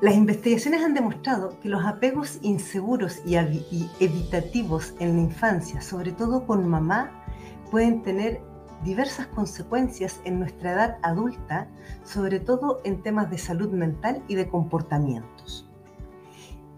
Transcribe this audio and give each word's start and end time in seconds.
Las 0.00 0.14
investigaciones 0.14 0.82
han 0.82 0.94
demostrado 0.94 1.60
que 1.60 1.68
los 1.68 1.84
apegos 1.84 2.38
inseguros 2.40 3.20
y, 3.26 3.36
evitativos 3.36 4.94
en 4.98 5.16
la 5.16 5.20
infancia, 5.20 5.82
sobre 5.82 6.12
todo 6.12 6.46
con 6.46 6.66
mamá, 6.66 7.22
pueden 7.70 8.02
tener 8.02 8.40
diversas 8.82 9.26
consecuencias 9.26 10.22
en 10.24 10.38
nuestra 10.38 10.72
edad 10.72 10.98
adulta, 11.02 11.68
sobre 12.02 12.40
todo 12.40 12.80
en 12.84 13.02
temas 13.02 13.30
de 13.30 13.36
salud 13.36 13.72
mental 13.72 14.22
y 14.26 14.36
de 14.36 14.48
comportamientos. 14.48 15.68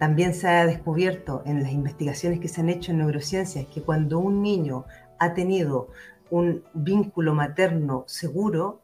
También 0.00 0.34
se 0.34 0.48
ha 0.48 0.66
descubierto 0.66 1.44
en 1.46 1.62
las 1.62 1.70
investigaciones 1.70 2.40
que 2.40 2.48
se 2.48 2.60
han 2.60 2.70
hecho 2.70 2.90
en 2.90 2.98
neurociencias 2.98 3.66
que 3.66 3.82
cuando 3.82 4.18
un 4.18 4.42
niño 4.42 4.84
ha 5.20 5.32
tenido 5.32 5.90
un 6.28 6.64
vínculo 6.74 7.34
materno 7.34 8.02
seguro, 8.08 8.80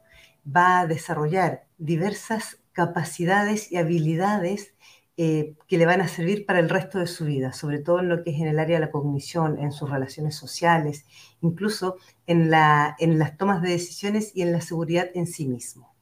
va 0.47 0.79
a 0.79 0.87
desarrollar 0.87 1.65
diversas 1.77 2.58
capacidades 2.73 3.71
y 3.71 3.77
habilidades 3.77 4.73
eh, 5.17 5.55
que 5.67 5.77
le 5.77 5.85
van 5.85 5.99
a 5.99 6.07
servir 6.07 6.45
para 6.45 6.59
el 6.59 6.69
resto 6.69 6.97
de 6.97 7.07
su 7.07 7.25
vida, 7.25 7.51
sobre 7.51 7.79
todo 7.79 7.99
en 7.99 8.07
lo 8.07 8.23
que 8.23 8.31
es 8.31 8.39
en 8.39 8.47
el 8.47 8.57
área 8.57 8.79
de 8.79 8.85
la 8.85 8.91
cognición, 8.91 9.59
en 9.59 9.73
sus 9.73 9.89
relaciones 9.89 10.35
sociales, 10.35 11.05
incluso 11.41 11.97
en, 12.25 12.49
la, 12.49 12.95
en 12.99 13.19
las 13.19 13.35
tomas 13.35 13.61
de 13.61 13.71
decisiones 13.71 14.31
y 14.33 14.43
en 14.43 14.53
la 14.53 14.61
seguridad 14.61 15.09
en 15.13 15.27
sí 15.27 15.45
mismo. 15.45 15.93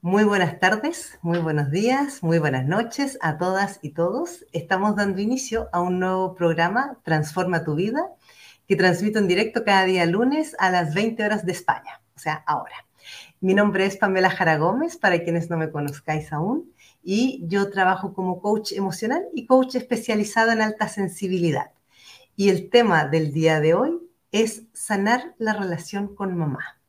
Muy 0.00 0.24
buenas 0.24 0.60
tardes, 0.60 1.18
muy 1.20 1.38
buenos 1.40 1.70
días, 1.70 2.22
muy 2.22 2.38
buenas 2.38 2.64
noches 2.64 3.18
a 3.20 3.36
todas 3.36 3.80
y 3.82 3.90
todos. 3.90 4.46
Estamos 4.52 4.96
dando 4.96 5.20
inicio 5.20 5.68
a 5.72 5.80
un 5.80 5.98
nuevo 5.98 6.34
programa, 6.34 6.98
Transforma 7.04 7.64
tu 7.64 7.74
vida, 7.74 8.12
que 8.66 8.76
transmito 8.76 9.18
en 9.18 9.28
directo 9.28 9.62
cada 9.62 9.84
día 9.84 10.06
lunes 10.06 10.56
a 10.58 10.70
las 10.70 10.94
20 10.94 11.22
horas 11.22 11.44
de 11.44 11.52
España, 11.52 12.00
o 12.16 12.18
sea, 12.18 12.44
ahora. 12.46 12.86
Mi 13.44 13.52
nombre 13.52 13.84
es 13.84 13.98
Pamela 13.98 14.30
Jara 14.30 14.56
Gómez, 14.56 14.96
para 14.96 15.22
quienes 15.22 15.50
no 15.50 15.58
me 15.58 15.70
conozcáis 15.70 16.32
aún, 16.32 16.72
y 17.02 17.42
yo 17.46 17.68
trabajo 17.68 18.14
como 18.14 18.40
coach 18.40 18.72
emocional 18.72 19.22
y 19.34 19.44
coach 19.44 19.74
especializado 19.74 20.50
en 20.50 20.62
alta 20.62 20.88
sensibilidad. 20.88 21.70
Y 22.36 22.48
el 22.48 22.70
tema 22.70 23.04
del 23.04 23.34
día 23.34 23.60
de 23.60 23.74
hoy 23.74 24.00
es 24.32 24.62
sanar 24.72 25.34
la 25.36 25.52
relación 25.52 26.14
con 26.14 26.34
mamá. 26.34 26.80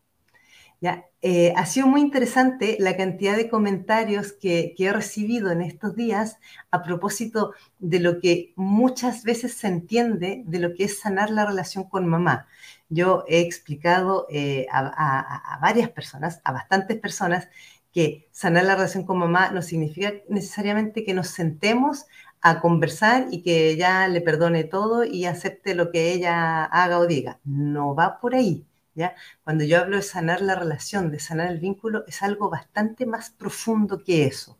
¿Ya? 0.79 1.03
Eh, 1.21 1.51
ha 1.57 1.65
sido 1.65 1.87
muy 1.87 1.99
interesante 1.99 2.77
la 2.79 2.95
cantidad 2.95 3.35
de 3.35 3.49
comentarios 3.49 4.31
que, 4.31 4.75
que, 4.77 4.85
he 4.85 4.93
recibido 4.93 5.51
en 5.51 5.61
estos 5.61 5.93
días 5.97 6.37
a 6.71 6.83
propósito 6.83 7.51
de 7.79 7.99
lo 7.99 8.21
que 8.21 8.53
muchas 8.55 9.23
veces 9.23 9.55
se 9.55 9.67
entiende 9.67 10.43
de 10.45 10.59
lo 10.59 10.73
que 10.73 10.85
es 10.85 10.99
sanar 10.99 11.31
la 11.31 11.45
relación 11.45 11.83
con 11.83 12.07
mamá 12.07 12.47
yo 12.89 13.25
he 13.27 13.41
explicado 13.41 14.27
eh, 14.29 14.67
a, 14.71 15.59
varias 15.61 15.89
personas, 15.89 16.41
a 16.43 16.51
bastantes 16.51 16.99
personas, 16.99 17.49
que 17.91 18.27
sanar 18.31 18.65
la 18.65 18.75
relación 18.75 19.05
con 19.05 19.17
mamá 19.17 19.51
no 19.51 19.61
significa 19.61 20.13
necesariamente 20.27 21.05
que 21.05 21.13
nos 21.13 21.29
sentemos 21.29 22.05
a 22.41 22.59
conversar 22.59 23.27
y 23.31 23.41
que 23.41 23.69
ella 23.69 24.07
le 24.09 24.21
perdone 24.21 24.65
todo 24.65 25.05
y 25.05 25.25
acepte 25.25 25.75
lo 25.75 25.91
que 25.91 26.11
ella 26.11 26.65
haga 26.65 26.99
o 26.99 27.07
diga. 27.07 27.39
No 27.45 27.95
va 27.95 28.19
por 28.19 28.35
ahí. 28.35 28.65
¿ya? 28.95 29.15
Cuando 29.43 29.63
yo 29.63 29.79
hablo 29.79 29.97
de 29.97 30.03
sanar 30.03 30.41
la 30.41 30.55
relación, 30.55 31.11
de 31.11 31.19
sanar 31.19 31.51
el 31.51 31.59
vínculo, 31.59 32.03
es 32.07 32.21
algo 32.21 32.49
bastante 32.49 33.05
más 33.05 33.29
profundo 33.29 34.03
que 34.03 34.25
eso. 34.25 34.59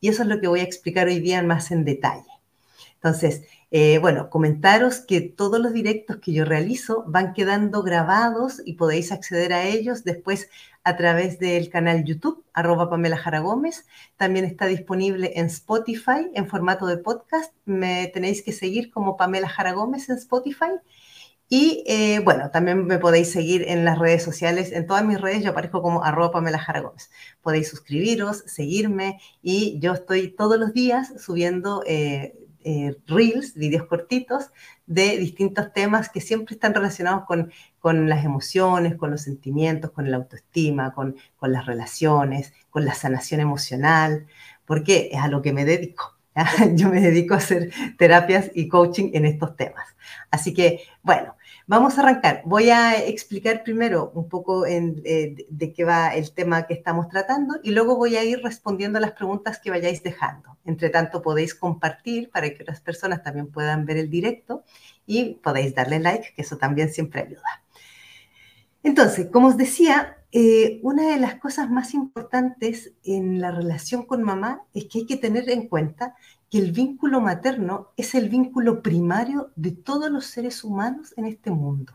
Y 0.00 0.08
eso 0.08 0.22
es 0.22 0.28
lo 0.28 0.40
que 0.40 0.48
voy 0.48 0.60
a 0.60 0.64
explicar 0.64 1.06
hoy 1.06 1.20
día 1.20 1.42
más 1.42 1.70
en 1.70 1.84
detalle. 1.84 2.26
Entonces, 2.94 3.44
eh, 3.74 3.96
bueno, 3.96 4.28
comentaros 4.28 5.00
que 5.00 5.22
todos 5.22 5.58
los 5.58 5.72
directos 5.72 6.18
que 6.18 6.34
yo 6.34 6.44
realizo 6.44 7.04
van 7.06 7.32
quedando 7.32 7.82
grabados 7.82 8.60
y 8.66 8.74
podéis 8.74 9.10
acceder 9.12 9.54
a 9.54 9.64
ellos 9.64 10.04
después 10.04 10.50
a 10.84 10.98
través 10.98 11.38
del 11.38 11.70
canal 11.70 12.04
YouTube, 12.04 12.44
arroba 12.52 12.90
Pamela 12.90 13.16
Jara 13.16 13.40
Gómez. 13.40 13.86
También 14.18 14.44
está 14.44 14.66
disponible 14.66 15.32
en 15.36 15.46
Spotify 15.46 16.28
en 16.34 16.48
formato 16.48 16.84
de 16.86 16.98
podcast. 16.98 17.54
Me 17.64 18.08
tenéis 18.08 18.42
que 18.42 18.52
seguir 18.52 18.90
como 18.90 19.16
Pamela 19.16 19.48
Jara 19.48 19.72
Gómez 19.72 20.10
en 20.10 20.18
Spotify. 20.18 20.72
Y 21.48 21.82
eh, 21.86 22.20
bueno, 22.20 22.50
también 22.50 22.84
me 22.86 22.98
podéis 22.98 23.32
seguir 23.32 23.64
en 23.68 23.86
las 23.86 23.98
redes 23.98 24.22
sociales. 24.22 24.70
En 24.72 24.86
todas 24.86 25.04
mis 25.04 25.18
redes 25.18 25.42
yo 25.44 25.52
aparezco 25.52 25.80
como 25.80 26.04
arroba 26.04 26.30
Pamela 26.30 26.58
Jara 26.58 26.80
Gómez. 26.80 27.10
Podéis 27.40 27.68
suscribiros, 27.70 28.44
seguirme 28.46 29.18
y 29.40 29.78
yo 29.80 29.94
estoy 29.94 30.28
todos 30.28 30.58
los 30.58 30.74
días 30.74 31.14
subiendo 31.18 31.82
eh, 31.86 32.34
eh, 32.64 32.96
reels, 33.06 33.54
videos 33.54 33.86
cortitos 33.86 34.50
de 34.86 35.16
distintos 35.18 35.72
temas 35.72 36.08
que 36.08 36.20
siempre 36.20 36.54
están 36.54 36.74
relacionados 36.74 37.24
con, 37.24 37.52
con 37.78 38.08
las 38.08 38.24
emociones, 38.24 38.96
con 38.96 39.10
los 39.10 39.22
sentimientos, 39.22 39.90
con 39.90 40.10
la 40.10 40.16
autoestima, 40.16 40.92
con, 40.94 41.16
con 41.36 41.52
las 41.52 41.66
relaciones, 41.66 42.52
con 42.70 42.84
la 42.84 42.94
sanación 42.94 43.40
emocional, 43.40 44.26
porque 44.64 45.10
es 45.12 45.20
a 45.20 45.28
lo 45.28 45.42
que 45.42 45.52
me 45.52 45.64
dedico. 45.64 46.16
Yo 46.74 46.88
me 46.88 47.00
dedico 47.00 47.34
a 47.34 47.38
hacer 47.38 47.70
terapias 47.98 48.50
y 48.54 48.68
coaching 48.68 49.10
en 49.14 49.26
estos 49.26 49.56
temas. 49.56 49.86
Así 50.30 50.54
que, 50.54 50.80
bueno, 51.02 51.36
Vamos 51.66 51.96
a 51.96 52.02
arrancar. 52.02 52.42
Voy 52.44 52.70
a 52.70 52.98
explicar 52.98 53.62
primero 53.62 54.10
un 54.14 54.28
poco 54.28 54.66
eh, 54.66 55.46
de 55.48 55.72
qué 55.72 55.84
va 55.84 56.14
el 56.14 56.32
tema 56.32 56.66
que 56.66 56.74
estamos 56.74 57.08
tratando 57.08 57.60
y 57.62 57.70
luego 57.70 57.96
voy 57.96 58.16
a 58.16 58.24
ir 58.24 58.42
respondiendo 58.42 58.98
a 58.98 59.00
las 59.00 59.12
preguntas 59.12 59.60
que 59.60 59.70
vayáis 59.70 60.02
dejando. 60.02 60.58
Entre 60.64 60.90
tanto, 60.90 61.22
podéis 61.22 61.54
compartir 61.54 62.30
para 62.30 62.50
que 62.50 62.62
otras 62.62 62.80
personas 62.80 63.22
también 63.22 63.46
puedan 63.46 63.86
ver 63.86 63.96
el 63.96 64.10
directo 64.10 64.64
y 65.06 65.34
podéis 65.34 65.74
darle 65.74 66.00
like, 66.00 66.34
que 66.34 66.42
eso 66.42 66.56
también 66.56 66.90
siempre 66.90 67.22
ayuda. 67.22 67.62
Entonces, 68.82 69.28
como 69.32 69.48
os 69.48 69.56
decía, 69.56 70.16
eh, 70.32 70.80
una 70.82 71.12
de 71.12 71.18
las 71.18 71.36
cosas 71.36 71.70
más 71.70 71.94
importantes 71.94 72.92
en 73.04 73.40
la 73.40 73.52
relación 73.52 74.04
con 74.04 74.22
mamá 74.22 74.62
es 74.74 74.86
que 74.86 75.00
hay 75.00 75.06
que 75.06 75.16
tener 75.16 75.48
en 75.50 75.68
cuenta 75.68 76.16
que 76.52 76.58
el 76.58 76.70
vínculo 76.70 77.22
materno 77.22 77.92
es 77.96 78.14
el 78.14 78.28
vínculo 78.28 78.82
primario 78.82 79.52
de 79.56 79.70
todos 79.70 80.10
los 80.10 80.26
seres 80.26 80.62
humanos 80.64 81.14
en 81.16 81.24
este 81.24 81.50
mundo. 81.50 81.94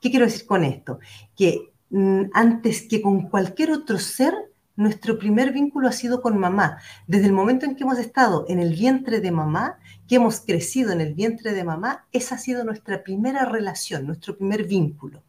¿Qué 0.00 0.10
quiero 0.10 0.26
decir 0.26 0.44
con 0.44 0.64
esto? 0.64 0.98
Que 1.36 1.72
mm, 1.90 2.22
antes 2.34 2.88
que 2.88 3.00
con 3.00 3.28
cualquier 3.28 3.70
otro 3.70 4.00
ser, 4.00 4.34
nuestro 4.74 5.20
primer 5.20 5.52
vínculo 5.52 5.86
ha 5.86 5.92
sido 5.92 6.20
con 6.20 6.36
mamá. 6.36 6.78
Desde 7.06 7.26
el 7.26 7.32
momento 7.32 7.64
en 7.64 7.76
que 7.76 7.84
hemos 7.84 8.00
estado 8.00 8.44
en 8.48 8.58
el 8.58 8.74
vientre 8.74 9.20
de 9.20 9.30
mamá, 9.30 9.78
que 10.08 10.16
hemos 10.16 10.40
crecido 10.40 10.90
en 10.90 11.00
el 11.00 11.14
vientre 11.14 11.52
de 11.52 11.62
mamá, 11.62 12.08
esa 12.10 12.34
ha 12.34 12.38
sido 12.38 12.64
nuestra 12.64 13.04
primera 13.04 13.44
relación, 13.44 14.08
nuestro 14.08 14.36
primer 14.36 14.64
vínculo. 14.64 15.22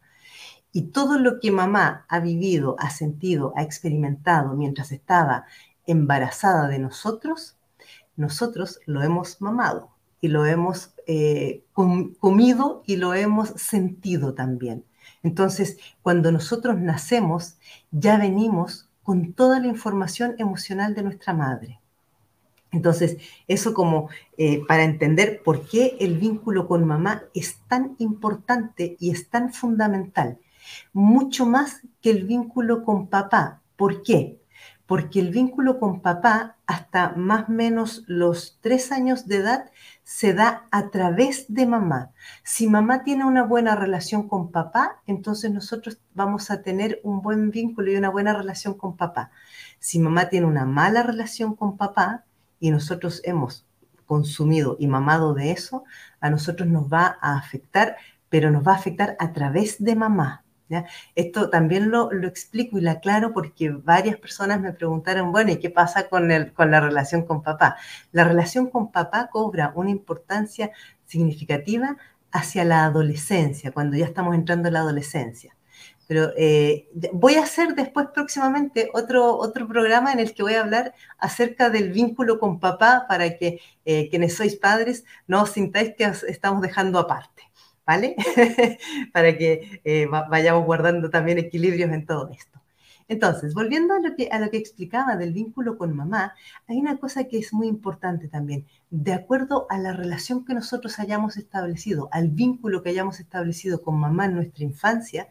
Y 0.72 0.86
todo 0.86 1.20
lo 1.20 1.38
que 1.38 1.52
mamá 1.52 2.06
ha 2.08 2.18
vivido, 2.18 2.74
ha 2.80 2.90
sentido, 2.90 3.52
ha 3.54 3.62
experimentado 3.62 4.54
mientras 4.54 4.90
estaba 4.90 5.44
embarazada 5.86 6.66
de 6.66 6.80
nosotros, 6.80 7.56
nosotros 8.16 8.80
lo 8.86 9.02
hemos 9.02 9.40
mamado 9.40 9.90
y 10.20 10.28
lo 10.28 10.46
hemos 10.46 10.94
eh, 11.06 11.64
comido 11.72 12.82
y 12.86 12.96
lo 12.96 13.14
hemos 13.14 13.50
sentido 13.50 14.34
también. 14.34 14.84
Entonces, 15.22 15.78
cuando 16.02 16.32
nosotros 16.32 16.78
nacemos, 16.78 17.56
ya 17.90 18.18
venimos 18.18 18.88
con 19.02 19.34
toda 19.34 19.60
la 19.60 19.66
información 19.66 20.34
emocional 20.38 20.94
de 20.94 21.02
nuestra 21.02 21.34
madre. 21.34 21.80
Entonces, 22.72 23.18
eso 23.46 23.72
como 23.72 24.08
eh, 24.36 24.62
para 24.66 24.84
entender 24.84 25.42
por 25.44 25.66
qué 25.68 25.96
el 26.00 26.18
vínculo 26.18 26.66
con 26.66 26.84
mamá 26.86 27.24
es 27.34 27.58
tan 27.68 27.94
importante 27.98 28.96
y 28.98 29.10
es 29.10 29.28
tan 29.28 29.52
fundamental, 29.52 30.38
mucho 30.92 31.46
más 31.46 31.82
que 32.00 32.10
el 32.10 32.24
vínculo 32.24 32.82
con 32.82 33.06
papá. 33.06 33.62
¿Por 33.76 34.02
qué? 34.02 34.40
Porque 34.86 35.20
el 35.20 35.30
vínculo 35.30 35.78
con 35.78 36.00
papá 36.00 36.56
hasta 36.66 37.14
más 37.16 37.48
o 37.48 37.52
menos 37.52 38.04
los 38.06 38.58
tres 38.60 38.92
años 38.92 39.26
de 39.26 39.36
edad 39.36 39.70
se 40.02 40.34
da 40.34 40.66
a 40.70 40.90
través 40.90 41.46
de 41.48 41.66
mamá. 41.66 42.10
Si 42.42 42.66
mamá 42.68 43.02
tiene 43.02 43.24
una 43.24 43.42
buena 43.42 43.74
relación 43.76 44.28
con 44.28 44.50
papá, 44.50 45.00
entonces 45.06 45.50
nosotros 45.50 45.98
vamos 46.14 46.50
a 46.50 46.62
tener 46.62 47.00
un 47.02 47.22
buen 47.22 47.50
vínculo 47.50 47.90
y 47.90 47.96
una 47.96 48.10
buena 48.10 48.34
relación 48.34 48.74
con 48.74 48.96
papá. 48.96 49.30
Si 49.78 49.98
mamá 49.98 50.28
tiene 50.28 50.46
una 50.46 50.66
mala 50.66 51.02
relación 51.02 51.54
con 51.54 51.76
papá 51.78 52.24
y 52.60 52.70
nosotros 52.70 53.22
hemos 53.24 53.66
consumido 54.06 54.76
y 54.78 54.86
mamado 54.86 55.32
de 55.32 55.50
eso, 55.50 55.84
a 56.20 56.28
nosotros 56.28 56.68
nos 56.68 56.92
va 56.92 57.18
a 57.22 57.38
afectar, 57.38 57.96
pero 58.28 58.50
nos 58.50 58.66
va 58.66 58.72
a 58.72 58.76
afectar 58.76 59.16
a 59.18 59.32
través 59.32 59.82
de 59.82 59.96
mamá. 59.96 60.43
Esto 61.14 61.50
también 61.50 61.90
lo, 61.90 62.10
explico 62.26 62.78
y 62.78 62.80
lo 62.80 62.90
aclaro 62.90 63.32
porque 63.32 63.70
varias 63.70 64.16
personas 64.16 64.60
me 64.60 64.72
preguntaron, 64.72 65.30
bueno, 65.32 65.52
¿y 65.52 65.58
qué 65.58 65.70
pasa 65.70 66.08
con, 66.08 66.30
el, 66.30 66.52
con 66.52 66.70
la 66.70 66.80
relación 66.80 67.24
con 67.24 67.42
papá? 67.42 67.76
La 68.12 68.24
relación 68.24 68.68
con 68.70 68.90
papá 68.90 69.28
cobra 69.30 69.72
una 69.74 69.90
importancia 69.90 70.70
significativa 71.06 71.96
hacia 72.32 72.64
la 72.64 72.84
adolescencia, 72.84 73.72
cuando 73.72 73.96
ya 73.96 74.06
estamos 74.06 74.34
entrando 74.34 74.68
en 74.68 74.74
la 74.74 74.80
adolescencia. 74.80 75.54
Pero 76.06 76.32
eh, 76.36 76.88
voy 77.12 77.36
a 77.36 77.44
hacer 77.44 77.74
después 77.74 78.08
próximamente 78.12 78.90
otro, 78.92 79.36
otro 79.38 79.66
programa 79.66 80.12
en 80.12 80.20
el 80.20 80.34
que 80.34 80.42
voy 80.42 80.54
a 80.54 80.60
hablar 80.60 80.94
acerca 81.18 81.70
del 81.70 81.92
vínculo 81.92 82.38
con 82.38 82.60
papá 82.60 83.06
para 83.08 83.38
que 83.38 83.60
eh, 83.84 84.08
quienes 84.10 84.36
sois 84.36 84.56
padres 84.56 85.04
no 85.26 85.42
os 85.42 85.50
sintáis 85.50 85.94
que 85.96 86.06
os 86.06 86.22
estamos 86.24 86.60
dejando 86.60 86.98
aparte. 86.98 87.44
¿Vale? 87.86 88.16
Para 89.12 89.36
que 89.36 89.80
eh, 89.84 90.06
vayamos 90.06 90.64
guardando 90.64 91.10
también 91.10 91.38
equilibrios 91.38 91.90
en 91.90 92.06
todo 92.06 92.30
esto. 92.30 92.60
Entonces, 93.06 93.52
volviendo 93.52 93.94
a 93.94 94.00
lo, 94.00 94.16
que, 94.16 94.28
a 94.30 94.38
lo 94.38 94.50
que 94.50 94.56
explicaba 94.56 95.16
del 95.16 95.34
vínculo 95.34 95.76
con 95.76 95.94
mamá, 95.94 96.34
hay 96.66 96.78
una 96.78 96.96
cosa 96.96 97.24
que 97.24 97.38
es 97.38 97.52
muy 97.52 97.66
importante 97.66 98.28
también. 98.28 98.66
De 98.90 99.12
acuerdo 99.12 99.66
a 99.68 99.78
la 99.78 99.92
relación 99.92 100.44
que 100.44 100.54
nosotros 100.54 100.98
hayamos 100.98 101.36
establecido, 101.36 102.08
al 102.12 102.28
vínculo 102.28 102.82
que 102.82 102.90
hayamos 102.90 103.20
establecido 103.20 103.82
con 103.82 103.98
mamá 103.98 104.24
en 104.24 104.36
nuestra 104.36 104.64
infancia, 104.64 105.28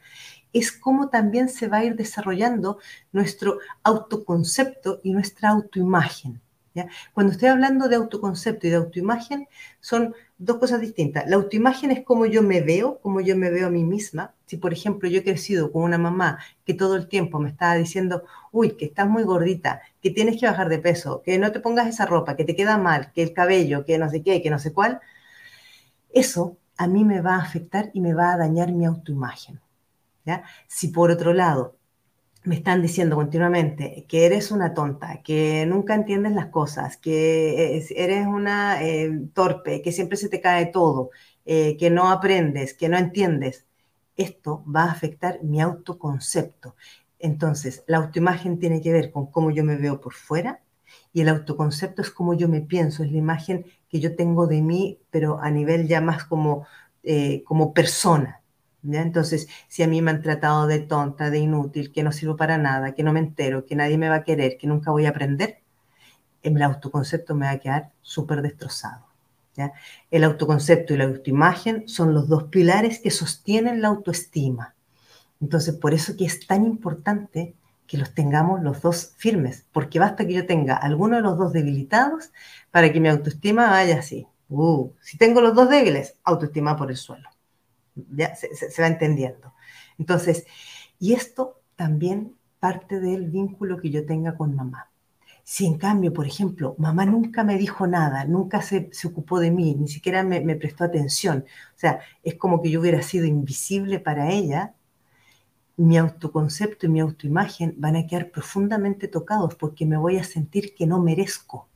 es 0.51 0.71
cómo 0.71 1.09
también 1.09 1.49
se 1.49 1.67
va 1.67 1.77
a 1.77 1.83
ir 1.83 1.95
desarrollando 1.95 2.77
nuestro 3.11 3.57
autoconcepto 3.83 4.99
y 5.03 5.11
nuestra 5.11 5.49
autoimagen. 5.49 6.41
Cuando 7.13 7.33
estoy 7.33 7.49
hablando 7.49 7.87
de 7.87 7.95
autoconcepto 7.95 8.65
y 8.65 8.71
de 8.71 8.77
autoimagen, 8.77 9.47
son 9.79 10.15
dos 10.43 10.57
cosas 10.57 10.81
distintas. 10.81 11.27
La 11.27 11.37
autoimagen 11.37 11.91
es 11.91 12.03
cómo 12.03 12.25
yo 12.25 12.43
me 12.43 12.61
veo, 12.61 12.99
cómo 13.01 13.21
yo 13.21 13.35
me 13.37 13.49
veo 13.49 13.67
a 13.67 13.69
mí 13.69 13.83
misma. 13.83 14.33
Si, 14.45 14.57
por 14.57 14.73
ejemplo, 14.73 15.07
yo 15.09 15.19
he 15.19 15.23
crecido 15.23 15.71
con 15.71 15.83
una 15.83 15.97
mamá 15.97 16.39
que 16.65 16.73
todo 16.73 16.95
el 16.95 17.07
tiempo 17.07 17.39
me 17.39 17.49
estaba 17.49 17.75
diciendo, 17.75 18.23
uy, 18.51 18.71
que 18.71 18.85
estás 18.85 19.07
muy 19.07 19.23
gordita, 19.23 19.81
que 20.01 20.11
tienes 20.11 20.39
que 20.39 20.45
bajar 20.45 20.69
de 20.69 20.79
peso, 20.79 21.21
que 21.23 21.37
no 21.39 21.51
te 21.51 21.59
pongas 21.59 21.87
esa 21.87 22.05
ropa, 22.05 22.35
que 22.35 22.43
te 22.43 22.55
queda 22.55 22.77
mal, 22.77 23.11
que 23.13 23.23
el 23.23 23.33
cabello, 23.33 23.85
que 23.85 23.97
no 23.97 24.09
sé 24.09 24.21
qué, 24.21 24.41
que 24.41 24.49
no 24.49 24.59
sé 24.59 24.73
cuál, 24.73 24.99
eso 26.11 26.57
a 26.77 26.87
mí 26.87 27.03
me 27.05 27.21
va 27.21 27.35
a 27.35 27.41
afectar 27.41 27.89
y 27.93 28.01
me 28.01 28.13
va 28.13 28.33
a 28.33 28.37
dañar 28.37 28.71
mi 28.71 28.85
autoimagen. 28.85 29.59
¿ya? 30.25 30.43
Si 30.67 30.89
por 30.89 31.11
otro 31.11 31.33
lado 31.33 31.75
me 32.45 32.55
están 32.55 32.81
diciendo 32.81 33.15
continuamente 33.15 34.05
que 34.07 34.25
eres 34.25 34.51
una 34.51 34.73
tonta, 34.73 35.21
que 35.23 35.65
nunca 35.65 35.95
entiendes 35.95 36.33
las 36.33 36.47
cosas, 36.47 36.97
que 36.97 37.85
eres 37.95 38.27
una 38.27 38.83
eh, 38.83 39.11
torpe, 39.33 39.81
que 39.81 39.91
siempre 39.91 40.17
se 40.17 40.29
te 40.29 40.41
cae 40.41 40.67
todo, 40.67 41.11
eh, 41.45 41.77
que 41.77 41.89
no 41.89 42.11
aprendes, 42.11 42.73
que 42.73 42.89
no 42.89 42.97
entiendes. 42.97 43.65
Esto 44.17 44.63
va 44.65 44.83
a 44.83 44.91
afectar 44.91 45.43
mi 45.43 45.61
autoconcepto. 45.61 46.75
Entonces, 47.19 47.83
la 47.87 47.97
autoimagen 47.97 48.59
tiene 48.59 48.81
que 48.81 48.91
ver 48.91 49.11
con 49.11 49.27
cómo 49.27 49.51
yo 49.51 49.63
me 49.63 49.77
veo 49.77 50.01
por 50.01 50.13
fuera 50.13 50.61
y 51.13 51.21
el 51.21 51.29
autoconcepto 51.29 52.01
es 52.01 52.11
cómo 52.11 52.33
yo 52.33 52.49
me 52.49 52.61
pienso, 52.61 53.03
es 53.03 53.11
la 53.11 53.17
imagen 53.17 53.65
que 53.89 53.99
yo 53.99 54.15
tengo 54.15 54.47
de 54.47 54.61
mí, 54.61 54.99
pero 55.11 55.39
a 55.39 55.49
nivel 55.49 55.87
ya 55.87 56.01
más 56.01 56.25
como, 56.25 56.67
eh, 57.03 57.43
como 57.45 57.73
persona. 57.73 58.42
Entonces, 58.91 59.47
si 59.67 59.83
a 59.83 59.87
mí 59.87 60.01
me 60.01 60.11
han 60.11 60.21
tratado 60.21 60.67
de 60.67 60.79
tonta, 60.79 61.29
de 61.29 61.39
inútil, 61.39 61.91
que 61.91 62.03
no 62.03 62.11
sirvo 62.11 62.35
para 62.35 62.57
nada, 62.57 62.93
que 62.93 63.03
no 63.03 63.13
me 63.13 63.19
entero, 63.19 63.65
que 63.65 63.75
nadie 63.75 63.97
me 63.97 64.09
va 64.09 64.15
a 64.15 64.23
querer, 64.23 64.57
que 64.57 64.67
nunca 64.67 64.91
voy 64.91 65.05
a 65.05 65.09
aprender, 65.09 65.59
el 66.43 66.61
autoconcepto 66.61 67.35
me 67.35 67.45
va 67.45 67.53
a 67.53 67.59
quedar 67.59 67.91
súper 68.01 68.41
destrozado. 68.41 69.05
El 70.11 70.23
autoconcepto 70.23 70.93
y 70.93 70.97
la 70.97 71.05
autoimagen 71.05 71.87
son 71.87 72.13
los 72.13 72.27
dos 72.27 72.45
pilares 72.45 72.99
que 72.99 73.11
sostienen 73.11 73.81
la 73.81 73.89
autoestima. 73.89 74.75
Entonces, 75.39 75.75
por 75.75 75.93
eso 75.93 76.17
que 76.17 76.25
es 76.25 76.45
tan 76.47 76.65
importante 76.65 77.55
que 77.87 77.97
los 77.97 78.13
tengamos 78.15 78.63
los 78.63 78.81
dos 78.81 79.13
firmes, 79.17 79.65
porque 79.71 79.99
basta 79.99 80.25
que 80.25 80.33
yo 80.33 80.45
tenga 80.47 80.75
alguno 80.75 81.17
de 81.17 81.21
los 81.21 81.37
dos 81.37 81.53
debilitados 81.53 82.31
para 82.71 82.91
que 82.91 82.99
mi 82.99 83.09
autoestima 83.09 83.69
vaya 83.69 83.99
así. 83.99 84.27
Uh, 84.49 84.89
si 85.01 85.17
tengo 85.17 85.41
los 85.41 85.55
dos 85.55 85.69
débiles, 85.69 86.15
autoestima 86.23 86.75
por 86.75 86.89
el 86.89 86.97
suelo 86.97 87.32
ya 87.95 88.35
se, 88.35 88.81
va 88.81 88.87
entendiendo. 88.87 89.53
Entonces, 89.97 90.45
y 90.99 91.13
esto 91.13 91.61
también 91.75 92.35
parte 92.59 92.99
del 92.99 93.29
vínculo 93.29 93.77
que 93.79 93.89
yo 93.89 94.05
tenga 94.05 94.35
con 94.37 94.55
mamá. 94.55 94.89
Si 95.43 95.65
en 95.65 95.77
cambio, 95.77 96.13
por 96.13 96.25
ejemplo, 96.25 96.75
mamá 96.77 97.05
nunca 97.05 97.43
me 97.43 97.57
dijo 97.57 97.85
nada, 97.85 98.25
nunca 98.25 98.61
se, 98.61 98.89
ocupó 99.05 99.39
de 99.39 99.51
mí, 99.51 99.75
ni 99.75 99.89
siquiera 99.89 100.23
me, 100.23 100.39
me, 100.39 100.55
prestó 100.55 100.85
atención, 100.85 101.45
o 101.75 101.77
sea, 101.77 101.99
es 102.23 102.35
como 102.35 102.61
que 102.61 102.71
yo 102.71 102.79
hubiera 102.79 103.01
sido 103.01 103.25
invisible 103.25 103.99
para 103.99 104.31
ella, 104.31 104.73
mi 105.75 105.97
autoconcepto 105.97 106.85
y 106.85 106.89
mi 106.89 106.99
autoimagen 106.99 107.75
van 107.77 107.95
a 107.95 108.07
quedar 108.07 108.31
profundamente 108.31 109.07
tocados 109.07 109.55
porque 109.55 109.85
me 109.85 109.97
voy 109.97 110.17
a 110.17 110.23
sentir 110.23 110.75
que 110.75 110.85
no 110.85 111.01
merezco. 111.01 111.67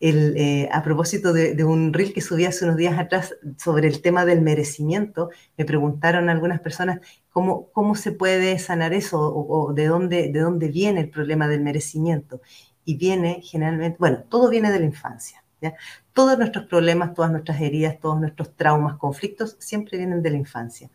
El, 0.00 0.36
eh, 0.36 0.68
a 0.72 0.82
propósito 0.82 1.32
de, 1.32 1.62
un 1.64 1.92
reel 1.92 2.12
que 2.12 2.20
subí 2.20 2.44
hace 2.44 2.64
unos 2.64 2.76
días 2.76 2.98
atrás 2.98 3.34
sobre 3.56 3.88
el 3.88 4.02
tema 4.02 4.24
del 4.24 4.42
merecimiento, 4.42 5.30
me 5.56 5.64
preguntaron 5.64 6.28
algunas 6.28 6.60
personas 6.60 7.00
cómo, 7.30 7.70
cómo 7.72 7.94
se 7.94 8.12
puede 8.12 8.58
sanar 8.58 8.92
eso 8.92 9.20
o, 9.20 9.72
de, 9.72 9.86
dónde, 9.86 10.30
de 10.32 10.40
dónde 10.40 10.68
viene 10.68 11.00
el 11.00 11.10
problema 11.10 11.48
del 11.48 11.60
merecimiento. 11.60 12.40
Y 12.84 12.96
viene 12.96 13.40
generalmente, 13.42 13.96
bueno, 13.98 14.24
todo 14.28 14.50
viene 14.50 14.70
de 14.70 14.80
la 14.80 14.86
infancia. 14.86 15.42
¿ya? 15.60 15.74
Todos 16.12 16.36
nuestros 16.36 16.66
problemas, 16.66 17.14
todas 17.14 17.30
nuestras 17.30 17.60
heridas, 17.60 17.98
todos 17.98 18.20
nuestros 18.20 18.54
traumas, 18.56 18.98
conflictos, 18.98 19.56
siempre 19.58 19.98
vienen 19.98 20.22
de 20.22 20.30
la 20.30 20.36
infancia. 20.36 20.90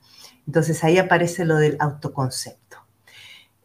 Entonces 0.46 0.84
ahí 0.84 0.98
aparece 0.98 1.46
lo 1.46 1.56
del 1.58 1.78
autoconcepto. 1.80 2.78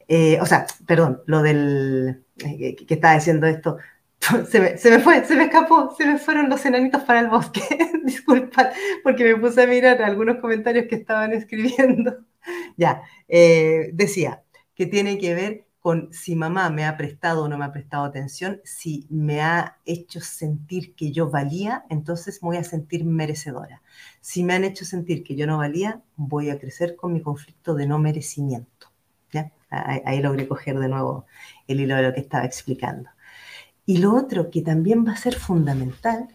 Eh, 0.09 0.39
o 0.41 0.47
sea, 0.47 0.67
perdón, 0.87 1.23
lo 1.27 1.43
del, 1.43 2.25
eh, 2.45 2.77
que 2.77 2.95
estaba 2.95 3.15
diciendo 3.15 3.47
esto, 3.47 3.79
Se 4.51 4.61
me, 4.61 4.79
se 4.79 4.91
me, 4.91 5.01
fue, 5.01 5.25
se 5.25 5.37
me 5.37 5.45
escapó, 5.45 5.95
se 5.97 6.07
me 6.07 6.19
fueron 6.19 6.49
los 6.49 6.65
enanitos 6.65 7.03
para 7.03 7.21
el 7.21 7.29
bosque. 7.29 7.63
Disculpad, 8.05 8.71
porque 9.03 9.25
me 9.25 9.37
puse 9.37 9.63
a 9.63 9.67
mirar 9.67 10.03
algunos 10.03 10.39
comentarios 10.39 10.87
que 10.89 10.97
estaban 10.97 11.33
escribiendo. 11.33 12.25
ya, 12.77 13.03
eh, 13.29 13.91
decía 13.93 14.43
que 14.75 14.87
tiene 14.87 15.19
que 15.19 15.35
ver 15.35 15.67
con 15.79 16.11
si 16.15 16.35
mamá 16.35 16.71
me 16.71 16.87
ha 16.87 16.97
prestado 16.97 17.45
o 17.45 17.49
no 17.49 17.59
me 17.59 17.67
ha 17.67 17.73
prestado 17.73 18.05
atención, 18.05 18.63
si 18.65 19.07
me 19.11 19.43
ha 19.43 19.77
hecho 19.85 20.21
sentir 20.21 20.95
que 20.95 21.13
yo 21.13 21.29
valía, 21.29 21.85
entonces 21.91 22.41
voy 22.41 22.57
a 22.57 22.65
sentir 22.65 23.05
merecedora. 23.05 23.83
Si 24.23 24.45
me 24.45 24.55
han 24.55 24.65
hecho 24.65 24.87
sentir 24.87 25.23
que 25.23 25.37
yo 25.37 25.47
no 25.47 25.59
valía, 25.59 26.01
voy 26.17 26.49
a 26.49 26.59
crecer 26.59 26.97
con 26.97 27.13
mi 27.13 27.21
conflicto 27.21 27.75
de 27.75 27.87
no 27.87 27.99
merecimiento. 27.99 28.91
¿ya? 29.31 29.53
Ahí, 29.69 30.01
ahí 30.07 30.21
logré 30.23 30.49
coger 30.49 30.79
de 30.79 30.89
nuevo 30.89 31.27
el 31.69 31.81
hilo 31.81 31.97
de 31.97 32.03
lo 32.05 32.15
que 32.15 32.21
estaba 32.21 32.47
explicando. 32.47 33.11
Y 33.87 33.99
lo 33.99 34.15
otro 34.15 34.51
que 34.51 34.63
también 34.63 35.07
va 35.07 35.13
a 35.13 35.17
ser 35.17 35.35
fundamental 35.35 36.29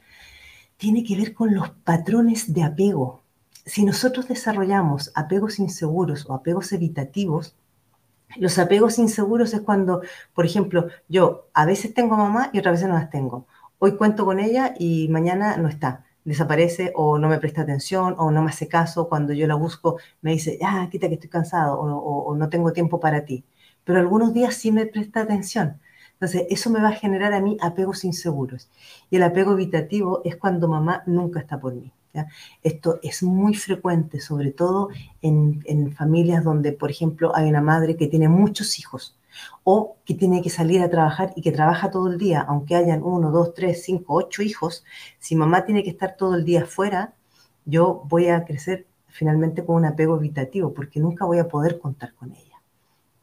tiene 0.78 1.04
que 1.04 1.18
ver 1.18 1.34
con 1.34 1.54
los 1.54 1.70
patrones 1.70 2.54
de 2.54 2.64
apego. 2.64 3.24
Si 3.66 3.84
nosotros 3.84 4.28
desarrollamos 4.28 5.12
apegos 5.16 5.60
inseguros 5.60 6.26
o 6.30 6.34
apegos 6.34 6.72
evitativos, 6.72 7.56
los 8.38 8.60
apegos 8.60 9.00
inseguros 9.00 9.54
es 9.54 9.62
cuando, 9.62 10.02
por 10.34 10.46
ejemplo, 10.46 10.88
yo 11.08 11.50
a 11.54 11.66
veces 11.66 11.94
tengo 11.94 12.16
a 12.16 12.20
mamá 12.20 12.50
y 12.54 12.60
otras 12.60 12.74
veces 12.76 12.88
no 12.88 12.94
las 12.94 13.10
tengo. 13.10 13.48
Hoy 13.80 13.98
cuento 13.98 14.26
con 14.26 14.40
ella 14.40 14.76
y 14.78 15.08
mañana 15.10 15.58
no 15.58 15.68
está. 15.68 16.06
Desaparece 16.24 16.94
o 16.96 17.18
no 17.18 17.28
me 17.28 17.40
presta 17.40 17.62
atención 17.64 18.16
o 18.18 18.30
no 18.30 18.44
me 18.44 18.50
hace 18.52 18.68
caso. 18.68 19.10
Cuando 19.10 19.34
yo 19.34 19.48
la 19.48 19.56
busco 19.56 19.98
me 20.22 20.32
dice, 20.32 20.60
ah, 20.64 20.88
quita 20.92 21.08
que 21.08 21.16
estoy 21.16 21.30
cansado 21.30 21.80
o, 21.80 22.24
o 22.24 22.36
no 22.36 22.50
tengo 22.50 22.72
tiempo 22.72 23.00
para 23.00 23.26
ti. 23.26 23.44
Pero 23.84 24.00
algunos 24.00 24.34
días 24.34 24.54
sí 24.56 24.72
me 24.72 24.86
presta 24.86 25.22
atención. 25.22 25.80
Entonces, 26.20 26.48
eso 26.50 26.70
me 26.70 26.82
va 26.82 26.90
a 26.90 26.94
generar 26.94 27.32
a 27.34 27.40
mí 27.40 27.56
apegos 27.62 28.04
inseguros. 28.04 28.70
Y 29.10 29.16
el 29.16 29.24
apego 29.24 29.54
evitativo 29.54 30.22
es 30.26 30.36
cuando 30.36 30.68
mamá 30.68 31.02
nunca 31.06 31.40
está 31.40 31.60
por 31.60 31.74
mí. 31.74 31.94
Esto 32.62 33.00
es 33.04 33.24
muy 33.24 33.54
frecuente, 33.54 34.20
sobre 34.20 34.52
todo 34.52 34.90
en, 35.22 35.94
familias 35.94 36.44
donde, 36.44 36.74
por 36.74 36.92
ejemplo, 36.92 37.34
hay 37.36 37.48
una 37.48 37.62
madre 37.62 37.96
que 37.96 38.08
tiene 38.08 38.28
muchos 38.28 38.80
hijos 38.80 39.18
o 39.64 39.96
que 40.04 40.16
tiene 40.16 40.42
que 40.42 40.50
salir 40.50 40.82
a 40.82 40.90
trabajar 40.90 41.32
y 41.38 41.42
que 41.42 41.54
trabaja 41.54 41.92
todo 41.92 42.10
el 42.12 42.18
día, 42.18 42.42
aunque 42.42 42.76
hayan 42.76 43.02
uno, 43.04 43.32
dos, 43.32 43.54
tres, 43.54 43.84
cinco, 43.84 44.16
ocho 44.16 44.42
hijos, 44.42 44.84
si 45.20 45.36
mamá 45.36 45.66
tiene 45.66 45.84
que 45.84 45.92
estar 45.92 46.18
todo 46.18 46.36
el 46.36 46.44
día 46.44 46.66
fuera, 46.66 47.14
yo 47.64 48.04
voy 48.10 48.28
a 48.28 48.44
crecer 48.44 48.88
finalmente 49.08 49.64
con 49.64 49.78
un 49.78 49.86
apego 49.86 50.18
evitativo 50.18 50.74
porque 50.74 51.00
nunca 51.00 51.26
voy 51.26 51.40
a 51.40 51.48
poder 51.48 51.80
contar 51.80 52.14
con 52.16 52.34
ella. 52.34 52.50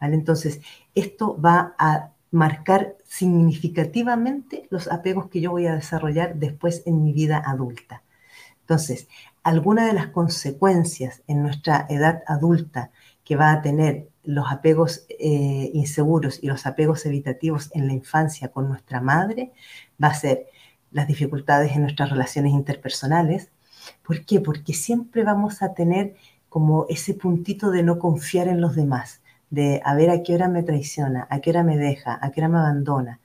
Entonces, 0.00 0.60
esto 0.94 1.38
va 1.40 1.74
a 1.78 2.12
marcar 2.30 2.96
significativamente 3.06 4.66
los 4.70 4.88
apegos 4.88 5.28
que 5.28 5.40
yo 5.40 5.52
voy 5.52 5.66
a 5.66 5.74
desarrollar 5.74 6.36
después 6.36 6.82
en 6.86 7.02
mi 7.02 7.12
vida 7.12 7.42
adulta. 7.44 8.02
Entonces, 8.60 9.08
alguna 9.42 9.86
de 9.86 9.92
las 9.92 10.08
consecuencias 10.08 11.22
en 11.28 11.42
nuestra 11.42 11.86
edad 11.88 12.22
adulta 12.26 12.90
que 13.24 13.36
va 13.36 13.52
a 13.52 13.62
tener 13.62 14.08
los 14.24 14.50
apegos 14.50 15.06
eh, 15.08 15.70
inseguros 15.72 16.42
y 16.42 16.48
los 16.48 16.66
apegos 16.66 17.06
evitativos 17.06 17.70
en 17.72 17.86
la 17.86 17.92
infancia 17.92 18.48
con 18.48 18.68
nuestra 18.68 19.00
madre 19.00 19.52
va 20.02 20.08
a 20.08 20.14
ser 20.14 20.46
las 20.90 21.06
dificultades 21.06 21.72
en 21.72 21.82
nuestras 21.82 22.10
relaciones 22.10 22.52
interpersonales. 22.52 23.50
¿Por 24.04 24.24
qué? 24.24 24.40
Porque 24.40 24.72
siempre 24.74 25.22
vamos 25.22 25.62
a 25.62 25.74
tener 25.74 26.16
como 26.48 26.86
ese 26.88 27.14
puntito 27.14 27.70
de 27.70 27.82
no 27.82 27.98
confiar 27.98 28.48
en 28.48 28.60
los 28.60 28.74
demás 28.74 29.20
de 29.50 29.80
a 29.84 29.94
ver 29.94 30.10
a 30.10 30.22
qué 30.22 30.34
hora 30.34 30.48
me 30.48 30.62
traiciona, 30.62 31.26
a 31.30 31.40
qué 31.40 31.50
hora 31.50 31.62
me 31.62 31.76
deja, 31.76 32.18
a 32.20 32.30
qué 32.30 32.40
hora 32.40 32.48
me 32.48 32.58
abandona. 32.58 33.20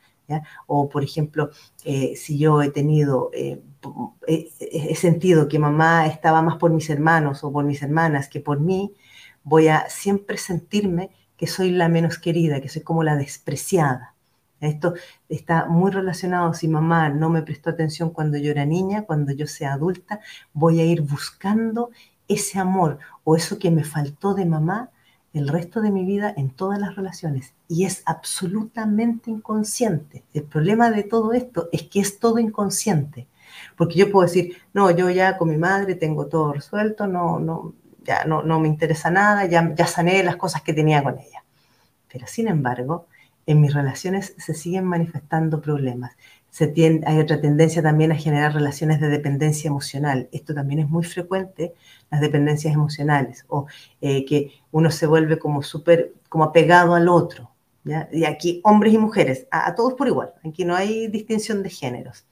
O, 0.68 0.90
por 0.90 1.04
ejemplo, 1.04 1.50
eh, 1.84 2.16
si 2.16 2.38
yo 2.38 2.62
he 2.62 2.70
tenido, 2.70 3.32
eh, 3.34 3.62
he, 4.28 4.96
sentido 4.96 5.48
que 5.48 5.60
mamá 5.60 6.08
estaba 6.08 6.42
más 6.42 6.58
por 6.58 6.72
mis 6.72 6.90
hermanos 6.90 7.44
o 7.44 7.51
por 7.51 7.66
mis 7.66 7.82
hermanas 7.82 8.28
que 8.30 8.40
por 8.40 8.60
mí, 8.60 8.94
voy 9.44 9.68
a 9.68 9.90
siempre 9.90 10.38
sentirme 10.38 11.10
que 11.38 11.48
soy 11.48 11.72
la 11.72 11.90
menos 11.90 12.20
querida, 12.20 12.62
que 12.62 12.70
soy 12.70 12.84
como 12.84 13.04
la 13.04 13.16
despreciada. 13.16 14.16
Esto 14.60 14.94
está 15.28 15.66
muy 15.66 15.90
relacionado, 15.90 16.54
si 16.54 16.68
mamá 16.68 17.10
no 17.10 17.30
me 17.30 17.42
prestó 17.42 17.72
atención 17.72 18.12
cuando 18.12 18.38
yo 18.38 18.51
era 18.51 18.66
niña, 18.66 19.04
cuando 19.04 19.32
yo 19.34 19.48
sea 19.48 19.74
adulta, 19.74 20.20
voy 20.54 20.80
a 20.80 20.86
ir 20.86 21.01
buscando 21.01 21.90
ese 22.28 22.60
amor 22.60 23.00
o 23.24 23.36
eso 23.36 23.58
que 23.58 23.72
me 23.72 23.84
faltó 23.84 24.36
de 24.36 24.46
mamá 24.46 24.92
el 25.33 25.47
resto 25.47 25.81
de 25.81 25.91
mi 25.91 26.05
vida 26.05 26.33
en 26.35 26.50
todas 26.50 26.79
las 26.79 26.95
relaciones 26.95 27.53
y 27.67 27.85
es 27.85 28.03
absolutamente 28.05 29.31
inconsciente. 29.31 30.23
El 30.33 30.43
problema 30.43 30.91
de 30.91 31.03
todo 31.03 31.33
esto 31.33 31.69
es 31.71 31.83
que 31.83 32.01
es 32.01 32.19
todo 32.19 32.39
inconsciente. 32.39 33.27
Porque 33.77 33.95
yo 33.95 34.11
puedo 34.11 34.27
decir, 34.27 34.57
no, 34.73 34.91
yo 34.91 35.09
ya 35.09 35.38
con 35.38 35.50
mi 35.50 35.57
madre 35.57 35.95
tengo 35.95 36.27
todo 36.27 36.53
resuelto, 36.53 37.07
no, 37.07 37.39
no, 37.39 37.73
ya 38.03 38.25
no, 38.25 38.43
no 38.43 38.59
me 38.59 38.67
interesa 38.67 39.09
nada, 39.09 39.45
ya, 39.45 39.73
ya 39.75 39.88
sané 39.88 40.23
las 40.23 40.35
cosas 40.35 40.61
que 40.61 40.73
tenía 40.73 41.03
con 41.03 41.19
ella. 41.19 41.43
Pero 42.11 42.27
sin 42.27 42.47
embargo, 42.47 43.07
en 43.45 43.61
mis 43.61 43.73
relaciones 43.73 44.35
se 44.38 44.53
siguen 44.53 44.85
manifestando 44.85 45.61
problemas. 45.61 46.15
Hay 47.05 47.20
otra 47.20 47.39
tendencia 47.39 47.81
también 47.81 48.12
a 48.12 48.15
generar 48.15 48.53
relaciones 48.53 49.00
de 49.00 49.08
dependencia 49.08 49.67
emocional. 49.67 50.29
Esto 50.31 50.53
también 50.53 50.81
es 50.81 50.89
muy 50.89 51.03
frecuente, 51.03 51.74
las 52.10 52.22
dependencias 52.22 52.74
emocionales, 52.74 53.46
o 53.48 53.67
eh, 54.01 54.25
que 54.25 54.51
uno 54.72 54.91
se 54.91 55.08
vuelve 55.08 55.39
como 55.39 55.63
súper, 55.63 56.13
como 56.29 56.43
apegado 56.43 56.93
al 56.93 57.08
otro. 57.08 57.51
¿ya? 57.84 58.10
Y 58.12 58.25
aquí 58.25 58.62
hombres 58.63 58.93
y 58.93 58.98
mujeres, 58.98 59.48
a 59.50 59.74
todos 59.75 59.93
por 59.93 60.08
igual, 60.08 60.34
aquí 60.46 60.65
no 60.65 60.75
hay 60.75 61.08
distinción 61.08 61.63
de 61.63 61.70
géneros 61.70 62.25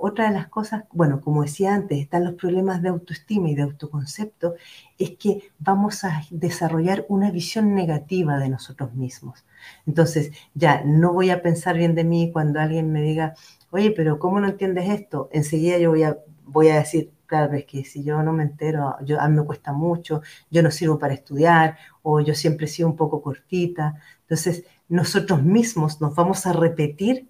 otra 0.00 0.28
de 0.28 0.34
las 0.34 0.48
cosas, 0.48 0.84
bueno, 0.92 1.20
como 1.20 1.42
decía 1.42 1.74
antes, 1.74 1.98
están 1.98 2.24
los 2.24 2.34
problemas 2.34 2.80
de 2.80 2.90
autoestima 2.90 3.48
y 3.48 3.54
de 3.56 3.62
autoconcepto, 3.62 4.54
es 4.98 5.16
que 5.16 5.50
vamos 5.58 6.04
a 6.04 6.22
desarrollar 6.30 7.04
una 7.08 7.30
visión 7.30 7.74
negativa 7.74 8.38
de 8.38 8.48
nosotros 8.50 8.94
mismos. 8.94 9.44
Entonces, 9.86 10.30
ya 10.54 10.82
no 10.84 11.12
voy 11.12 11.30
a 11.30 11.42
pensar 11.42 11.76
bien 11.76 11.94
de 11.96 12.04
mí 12.04 12.30
cuando 12.32 12.60
alguien 12.60 12.92
me 12.92 13.02
diga, 13.02 13.34
oye, 13.70 13.90
pero 13.90 14.18
¿cómo 14.18 14.40
no 14.40 14.46
entiendes 14.46 14.88
esto? 14.90 15.28
Enseguida 15.32 15.78
yo 15.78 15.90
voy 15.90 16.04
a, 16.04 16.18
voy 16.46 16.68
a 16.68 16.78
decir, 16.78 17.10
claro, 17.26 17.54
es 17.54 17.64
que 17.64 17.84
si 17.84 18.04
yo 18.04 18.22
no 18.22 18.32
me 18.32 18.44
entero, 18.44 18.96
yo, 19.04 19.20
a 19.20 19.28
mí 19.28 19.36
me 19.36 19.44
cuesta 19.44 19.72
mucho, 19.72 20.22
yo 20.50 20.62
no 20.62 20.70
sirvo 20.70 20.98
para 20.98 21.14
estudiar, 21.14 21.76
o 22.02 22.20
yo 22.20 22.34
siempre 22.34 22.66
he 22.66 22.68
sido 22.68 22.88
un 22.88 22.96
poco 22.96 23.22
cortita. 23.22 24.00
Entonces, 24.20 24.64
nosotros 24.88 25.42
mismos 25.42 26.00
nos 26.00 26.14
vamos 26.14 26.46
a 26.46 26.52
repetir 26.52 27.28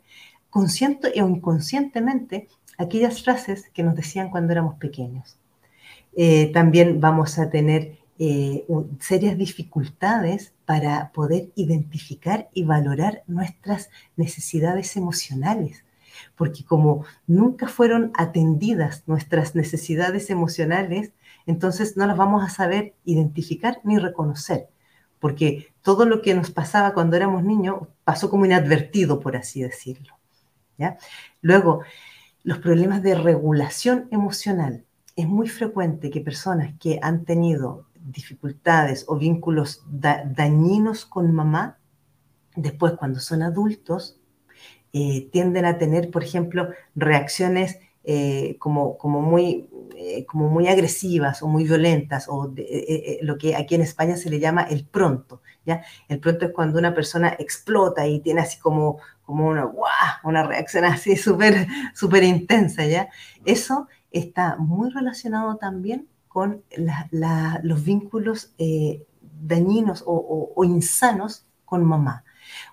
consciente 0.50 1.12
o 1.22 1.28
inconscientemente 1.28 2.48
aquellas 2.78 3.22
frases 3.22 3.68
que 3.74 3.82
nos 3.82 3.96
decían 3.96 4.30
cuando 4.30 4.52
éramos 4.52 4.76
pequeños. 4.76 5.36
Eh, 6.16 6.50
también 6.52 7.00
vamos 7.00 7.38
a 7.38 7.50
tener 7.50 7.98
eh, 8.20 8.66
serias 8.98 9.38
dificultades 9.38 10.52
para 10.64 11.12
poder 11.12 11.50
identificar 11.54 12.48
y 12.52 12.64
valorar 12.64 13.22
nuestras 13.28 13.90
necesidades 14.16 14.96
emocionales, 14.96 15.84
porque 16.34 16.64
como 16.64 17.04
nunca 17.28 17.68
fueron 17.68 18.10
atendidas 18.16 19.04
nuestras 19.06 19.54
necesidades 19.54 20.30
emocionales, 20.30 21.12
entonces 21.46 21.96
no 21.96 22.06
las 22.06 22.16
vamos 22.16 22.44
a 22.44 22.50
saber 22.50 22.94
identificar 23.04 23.80
ni 23.84 23.98
reconocer, 23.98 24.68
porque 25.20 25.68
todo 25.82 26.04
lo 26.04 26.20
que 26.20 26.34
nos 26.34 26.50
pasaba 26.50 26.94
cuando 26.94 27.16
éramos 27.16 27.44
niños 27.44 27.86
pasó 28.02 28.28
como 28.30 28.44
inadvertido, 28.44 29.20
por 29.20 29.36
así 29.36 29.62
decirlo. 29.62 30.17
Luego, 31.40 31.82
los 32.44 32.58
problemas 32.58 33.02
de 33.02 33.14
regulación 33.14 34.08
emocional. 34.10 34.84
Es 35.16 35.26
muy 35.26 35.48
frecuente 35.48 36.10
que 36.10 36.20
personas 36.20 36.74
que 36.78 36.98
han 37.02 37.24
tenido 37.24 37.86
dificultades 37.94 39.04
o 39.08 39.16
vínculos 39.16 39.84
dañinos 39.90 41.04
con 41.04 41.32
mamá, 41.32 41.78
después 42.56 42.94
cuando 42.94 43.20
son 43.20 43.42
adultos, 43.42 44.20
eh, 44.92 45.28
tienden 45.30 45.64
a 45.66 45.76
tener, 45.76 46.10
por 46.10 46.24
ejemplo, 46.24 46.70
reacciones 46.94 47.78
eh, 48.04 48.56
como, 48.58 48.96
como, 48.96 49.20
muy, 49.20 49.68
eh, 49.96 50.24
como 50.24 50.48
muy 50.48 50.66
agresivas 50.66 51.42
o 51.42 51.48
muy 51.48 51.64
violentas, 51.64 52.26
o 52.28 52.54
lo 53.20 53.36
que 53.36 53.54
aquí 53.54 53.74
en 53.74 53.82
España 53.82 54.16
se 54.16 54.30
le 54.30 54.40
llama 54.40 54.62
el 54.62 54.86
pronto. 54.86 55.42
¿ya? 55.66 55.82
El 56.08 56.20
pronto 56.20 56.46
es 56.46 56.52
cuando 56.52 56.78
una 56.78 56.94
persona 56.94 57.36
explota 57.38 58.06
y 58.06 58.20
tiene 58.20 58.40
así 58.40 58.58
como, 58.58 58.98
como 59.28 59.46
una, 59.46 59.70
una 60.24 60.42
reacción 60.42 60.86
así 60.86 61.14
súper 61.28 61.66
super 61.94 62.24
intensa, 62.24 62.86
¿ya? 62.86 63.10
Eso 63.44 63.86
está 64.10 64.56
muy 64.56 64.88
relacionado 64.88 65.56
también 65.56 66.08
con 66.28 66.62
los 67.60 67.84
vínculos 67.84 68.54
eh, 68.56 69.04
dañinos 69.20 70.02
o, 70.06 70.64
insanos 70.64 71.44
con 71.66 71.84
mamá. 71.84 72.24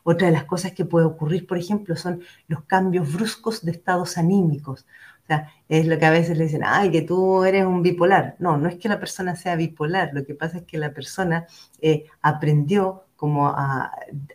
Otra 0.04 0.28
de 0.28 0.34
las 0.34 0.46
cosas 0.46 0.72
que 0.72 0.86
puede 0.86 1.06
ocurrir, 1.06 1.46
por 1.46 1.58
ejemplo, 1.58 1.98
son 1.98 2.22
los 2.48 2.64
cambios 2.64 3.12
bruscos 3.12 3.66
de 3.66 3.72
estados 3.72 4.18
anímicos. 4.18 4.86
O 5.24 5.28
sea, 5.28 5.52
es 5.68 5.86
lo 5.88 6.00
que 6.00 6.06
a 6.06 6.12
veces 6.12 6.38
le 6.38 6.46
dicen, 6.46 6.62
ay, 6.64 6.90
que 6.90 7.02
tú 7.02 7.44
eres 7.44 7.66
un 7.66 7.82
bipolar. 7.82 8.38
No, 8.40 8.56
no 8.56 8.70
es 8.70 8.78
que 8.78 8.88
la 8.88 9.00
persona 9.02 9.36
sea 9.36 9.58
bipolar, 9.58 10.12
lo 10.14 10.26
que 10.26 10.36
pasa 10.36 10.60
es 10.60 10.64
que 10.64 10.78
la 10.78 10.94
persona 10.94 11.48
eh, 11.82 12.06
aprendió 12.22 13.05
como 13.26 13.52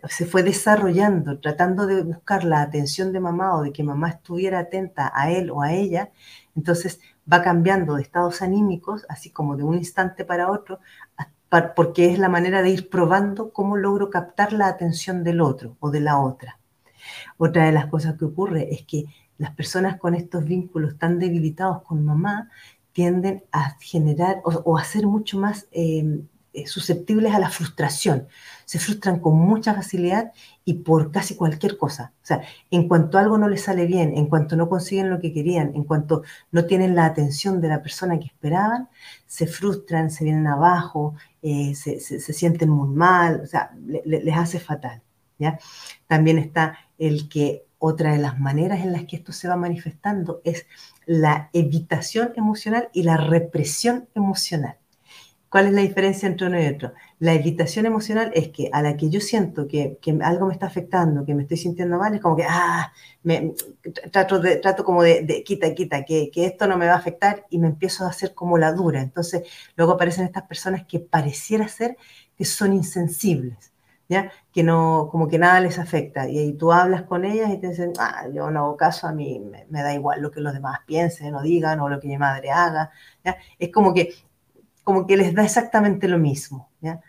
se 0.08 0.26
fue 0.26 0.42
desarrollando, 0.42 1.38
tratando 1.38 1.86
de 1.86 2.02
buscar 2.02 2.42
la 2.42 2.60
atención 2.60 3.12
de 3.12 3.20
mamá 3.20 3.54
o 3.54 3.62
de 3.62 3.72
que 3.72 3.84
mamá 3.84 4.08
estuviera 4.08 4.58
atenta 4.58 5.12
a 5.14 5.30
él 5.30 5.48
o 5.52 5.62
a 5.62 5.72
ella, 5.72 6.10
entonces 6.56 6.98
va 7.32 7.40
cambiando 7.40 7.94
de 7.94 8.02
estados 8.02 8.42
anímicos, 8.42 9.06
así 9.08 9.30
como 9.30 9.56
de 9.56 9.62
un 9.62 9.76
instante 9.76 10.24
para 10.24 10.50
otro, 10.50 10.80
porque 11.76 12.12
es 12.12 12.18
la 12.18 12.28
manera 12.28 12.62
de 12.62 12.70
ir 12.70 12.90
probando 12.90 13.52
cómo 13.52 13.76
logro 13.76 14.10
captar 14.10 14.52
la 14.52 14.66
atención 14.66 15.22
del 15.22 15.40
otro 15.40 15.76
o 15.78 15.92
de 15.92 16.00
la 16.00 16.18
otra. 16.18 16.58
Otra 17.38 17.66
de 17.66 17.70
las 17.70 17.86
cosas 17.86 18.18
que 18.18 18.24
ocurre 18.24 18.74
es 18.74 18.82
que 18.82 19.04
las 19.38 19.54
personas 19.54 20.00
con 20.00 20.16
estos 20.16 20.44
vínculos 20.44 20.98
tan 20.98 21.20
debilitados 21.20 21.82
con 21.82 22.04
mamá 22.04 22.50
tienden 22.90 23.44
a 23.52 23.76
generar 23.78 24.42
o, 24.42 24.76
a 24.76 24.82
ser 24.82 25.06
mucho 25.06 25.38
más 25.38 25.68
eh, 25.70 26.22
susceptibles 26.66 27.34
a 27.34 27.38
la 27.38 27.50
frustración. 27.50 28.28
Se 28.64 28.78
frustran 28.78 29.20
con 29.20 29.36
mucha 29.36 29.74
facilidad 29.74 30.32
y 30.64 30.74
por 30.74 31.10
casi 31.10 31.36
cualquier 31.36 31.76
cosa. 31.76 32.12
O 32.22 32.26
sea, 32.26 32.42
en 32.70 32.88
cuanto 32.88 33.18
algo 33.18 33.38
no 33.38 33.48
les 33.48 33.62
sale 33.62 33.86
bien, 33.86 34.16
en 34.16 34.26
cuanto 34.26 34.56
no 34.56 34.68
consiguen 34.68 35.10
lo 35.10 35.20
que 35.20 35.32
querían, 35.32 35.72
en 35.74 35.84
cuanto 35.84 36.22
no 36.52 36.66
tienen 36.66 36.94
la 36.94 37.06
atención 37.06 37.60
de 37.60 37.68
la 37.68 37.82
persona 37.82 38.18
que 38.18 38.26
esperaban, 38.26 38.88
se 39.26 39.46
frustran, 39.46 40.10
se 40.10 40.24
vienen 40.24 40.46
abajo, 40.46 41.14
eh, 41.42 41.74
se, 41.74 41.98
sienten 42.00 42.70
muy 42.70 42.88
mal, 42.88 43.40
o 43.42 43.46
sea, 43.46 43.70
les 44.04 44.36
hace 44.36 44.60
fatal. 44.60 45.02
¿ya? 45.38 45.58
También 46.06 46.38
está 46.38 46.78
el 46.98 47.28
que 47.28 47.64
otra 47.78 48.12
de 48.12 48.18
las 48.18 48.38
maneras 48.38 48.80
en 48.80 48.92
las 48.92 49.06
que 49.06 49.16
esto 49.16 49.32
se 49.32 49.48
va 49.48 49.56
manifestando 49.56 50.42
es 50.44 50.66
la 51.06 51.48
evitación 51.54 52.32
emocional 52.36 52.90
y 52.92 53.02
la 53.02 53.16
represión 53.16 54.08
emocional. 54.14 54.79
¿Cuál 55.50 55.66
es 55.66 55.72
la 55.72 55.80
diferencia 55.80 56.28
entre 56.28 56.46
uno 56.46 56.62
y 56.62 56.66
otro? 56.68 56.92
La 57.18 57.34
evitación 57.34 57.84
emocional 57.84 58.30
es 58.34 58.50
que 58.50 58.70
a 58.72 58.82
la 58.82 58.96
que 58.96 59.10
yo 59.10 59.20
siento 59.20 59.66
que, 59.66 59.98
algo 60.22 60.46
me 60.46 60.52
está 60.52 60.66
afectando, 60.66 61.24
que 61.24 61.34
me 61.34 61.42
estoy 61.42 61.56
sintiendo 61.56 61.98
mal, 61.98 62.14
es 62.14 62.20
como 62.20 62.36
que, 62.36 62.44
ah, 62.48 62.92
me, 63.24 63.52
trato, 64.12 64.38
de, 64.38 64.56
trato 64.56 64.84
como 64.84 65.02
de, 65.02 65.42
quita, 65.44 65.74
quita, 65.74 66.04
que, 66.04 66.30
que, 66.30 66.46
esto 66.46 66.68
no 66.68 66.76
me 66.78 66.86
va 66.86 66.92
a 66.92 66.98
afectar 66.98 67.46
y 67.50 67.58
me 67.58 67.66
empiezo 67.66 68.04
a 68.04 68.10
hacer 68.10 68.32
como 68.32 68.58
la 68.58 68.72
dura. 68.72 69.00
Entonces, 69.02 69.42
luego 69.74 69.94
aparecen 69.94 70.24
estas 70.24 70.44
personas 70.44 70.86
que 70.86 71.00
pareciera 71.00 71.66
ser 71.66 71.96
que 72.36 72.44
son 72.44 72.72
insensibles, 72.72 73.72
¿ya? 74.08 74.30
Que 74.52 74.62
no, 74.62 75.08
como 75.10 75.26
que 75.26 75.38
nada 75.38 75.60
les 75.60 75.80
afecta. 75.80 76.28
Y 76.28 76.38
ahí 76.38 76.52
tú 76.52 76.72
hablas 76.72 77.02
con 77.02 77.24
ellas 77.24 77.50
y 77.50 77.58
te 77.58 77.70
dicen, 77.70 77.92
ah, 77.98 78.26
yo 78.32 78.50
no 78.52 78.60
hago 78.60 78.76
caso, 78.76 79.08
a 79.08 79.12
mí 79.12 79.40
me, 79.40 79.66
me 79.68 79.82
da 79.82 79.92
igual 79.94 80.20
lo 80.22 80.30
que 80.30 80.40
los 80.40 80.52
demás 80.54 80.78
piensen 80.86 81.34
o 81.34 81.42
digan 81.42 81.80
o 81.80 81.88
lo 81.88 81.98
que 81.98 82.06
mi 82.06 82.18
madre 82.18 82.50
haga, 82.52 82.92
¿ya? 83.24 83.36
Es 83.58 83.70
como 83.72 83.92
que 83.92 84.14
como 84.84 85.06
que 85.06 85.16
les 85.16 85.34
da 85.34 85.44
exactamente 85.44 86.08
lo 86.08 86.18
mismo. 86.18 86.70
¿ya? 86.80 87.00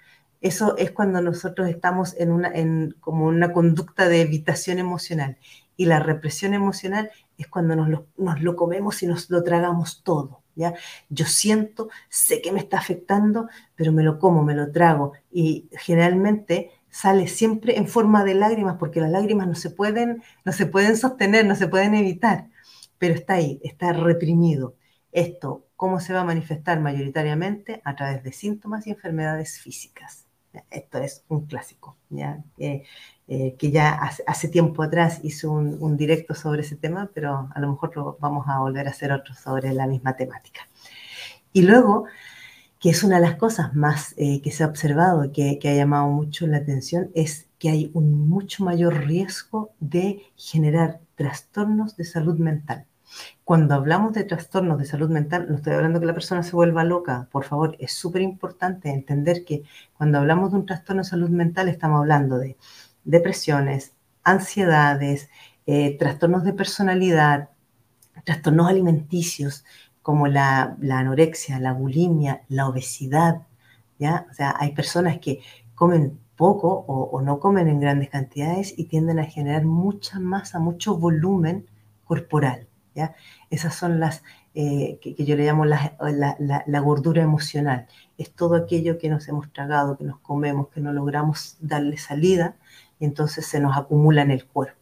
Eso 0.41 0.75
es 0.77 0.91
cuando 0.91 1.21
nosotros 1.21 1.69
estamos 1.69 2.15
en 2.17 2.31
una, 2.31 2.49
en, 2.49 2.95
como 2.99 3.25
una 3.25 3.53
conducta 3.53 4.09
de 4.09 4.21
evitación 4.21 4.79
emocional. 4.79 5.37
Y 5.77 5.85
la 5.85 5.99
represión 5.99 6.53
emocional 6.53 7.11
es 7.37 7.47
cuando 7.47 7.75
nos 7.75 7.89
lo, 7.89 8.07
nos 8.17 8.41
lo 8.41 8.55
comemos 8.55 9.01
y 9.03 9.07
nos 9.07 9.29
lo 9.29 9.43
tragamos 9.43 10.03
todo. 10.03 10.41
¿ya? 10.55 10.73
Yo 11.09 11.25
siento, 11.25 11.89
sé 12.09 12.41
que 12.41 12.51
me 12.51 12.59
está 12.59 12.77
afectando, 12.77 13.49
pero 13.75 13.91
me 13.91 14.03
lo 14.03 14.19
como, 14.19 14.43
me 14.43 14.55
lo 14.55 14.71
trago. 14.71 15.13
Y 15.31 15.69
generalmente 15.71 16.71
sale 16.89 17.27
siempre 17.27 17.77
en 17.77 17.87
forma 17.87 18.23
de 18.23 18.35
lágrimas, 18.35 18.77
porque 18.77 19.01
las 19.01 19.11
lágrimas 19.11 19.47
no 19.47 19.55
se 19.55 19.69
pueden, 19.69 20.23
no 20.45 20.51
se 20.51 20.65
pueden 20.65 20.97
sostener, 20.97 21.45
no 21.45 21.55
se 21.55 21.67
pueden 21.67 21.95
evitar, 21.95 22.49
pero 22.97 23.15
está 23.15 23.35
ahí, 23.35 23.59
está 23.63 23.93
reprimido. 23.93 24.75
Esto 25.11 25.67
¿Cómo 25.81 25.99
se 25.99 26.13
va 26.13 26.21
a 26.21 26.23
manifestar 26.23 26.79
mayoritariamente? 26.79 27.81
A 27.83 27.95
través 27.95 28.21
de 28.21 28.31
síntomas 28.31 28.85
y 28.85 28.91
enfermedades 28.91 29.59
físicas. 29.59 30.27
Esto 30.69 30.99
es 30.99 31.23
un 31.27 31.47
clásico, 31.47 31.97
¿ya? 32.11 32.43
Eh, 32.59 32.83
que 33.57 33.71
ya 33.71 33.99
hace, 34.27 34.47
tiempo 34.49 34.83
atrás 34.83 35.21
hice 35.23 35.47
un, 35.47 35.97
directo 35.97 36.35
sobre 36.35 36.61
ese 36.61 36.75
tema, 36.75 37.09
pero 37.15 37.49
a 37.51 37.59
lo 37.59 37.71
mejor 37.71 38.15
vamos 38.19 38.47
a 38.47 38.59
volver 38.59 38.85
a 38.85 38.91
hacer 38.91 39.11
otro 39.11 39.33
sobre 39.33 39.73
la 39.73 39.87
misma 39.87 40.15
temática. 40.15 40.61
Y 41.51 41.63
luego, 41.63 42.05
que 42.79 42.91
es 42.91 43.03
una 43.03 43.15
de 43.15 43.23
las 43.23 43.37
cosas 43.37 43.73
más 43.73 44.13
eh, 44.17 44.39
que 44.43 44.51
se 44.51 44.63
ha 44.63 44.67
observado 44.67 45.31
que, 45.31 45.57
que, 45.57 45.69
ha 45.69 45.73
llamado 45.73 46.09
mucho 46.09 46.45
la 46.45 46.57
atención, 46.57 47.09
es 47.15 47.47
que 47.57 47.69
hay 47.69 47.89
un 47.95 48.29
mucho 48.29 48.63
mayor 48.63 49.07
riesgo 49.07 49.71
de 49.79 50.21
generar 50.35 50.99
trastornos 51.15 51.97
de 51.97 52.05
salud 52.05 52.37
mental. 52.37 52.85
Cuando 53.43 53.75
hablamos 53.75 54.13
de 54.13 54.23
trastornos 54.23 54.77
de 54.79 54.85
salud 54.85 55.09
mental, 55.09 55.47
no 55.49 55.55
estoy 55.55 55.73
hablando 55.73 55.99
que 55.99 56.05
la 56.05 56.13
persona 56.13 56.43
se 56.43 56.55
vuelva 56.55 56.83
loca, 56.83 57.27
por 57.31 57.43
favor, 57.43 57.75
es 57.79 57.93
súper 57.93 58.21
importante 58.21 58.89
entender 58.89 59.43
que 59.45 59.63
cuando 59.97 60.19
hablamos 60.19 60.51
de 60.51 60.57
un 60.57 60.65
trastorno 60.65 61.01
de 61.03 61.09
salud 61.09 61.29
mental 61.29 61.67
estamos 61.69 61.99
hablando 61.99 62.37
de 62.37 62.57
depresiones, 63.03 63.93
ansiedades, 64.23 65.29
eh, 65.65 65.97
trastornos 65.97 66.43
de 66.43 66.53
personalidad, 66.53 67.49
trastornos 68.23 68.67
alimenticios 68.67 69.65
como 70.01 70.27
la, 70.27 70.77
anorexia, 70.81 71.59
la 71.59 71.73
bulimia, 71.73 72.43
la 72.49 72.67
obesidad, 72.67 73.43
¿ya? 73.99 74.27
O 74.31 74.33
sea, 74.33 74.55
hay 74.57 74.73
personas 74.73 75.19
que 75.19 75.41
comen 75.75 76.19
poco 76.35 76.85
o, 76.87 77.21
no 77.21 77.39
comen 77.39 77.67
en 77.67 77.79
grandes 77.79 78.09
cantidades 78.09 78.73
y 78.77 78.85
tienden 78.85 79.19
a 79.19 79.25
generar 79.25 79.63
mucha 79.65 80.19
masa, 80.19 80.59
mucho 80.59 80.97
volumen 80.97 81.67
corporal, 82.05 82.67
Esas 83.49 83.75
son 83.75 83.99
las 83.99 84.23
eh, 84.53 84.99
que, 85.01 85.15
yo 85.23 85.35
le 85.35 85.45
llamo 85.45 85.65
la, 85.65 86.79
gordura 86.81 87.21
emocional. 87.21 87.87
Es 88.17 88.31
todo 88.31 88.55
aquello 88.55 88.97
que 88.97 89.09
nos 89.09 89.27
hemos 89.27 89.51
tragado, 89.51 89.97
que 89.97 90.03
nos 90.03 90.19
comemos, 90.19 90.69
que 90.69 90.81
no 90.81 90.91
logramos 90.91 91.57
darle 91.61 91.97
salida 91.97 92.55
y 92.99 93.05
entonces 93.05 93.45
se 93.45 93.59
nos 93.59 93.77
acumula 93.77 94.21
en 94.21 94.31
el 94.31 94.45
cuerpo. 94.45 94.77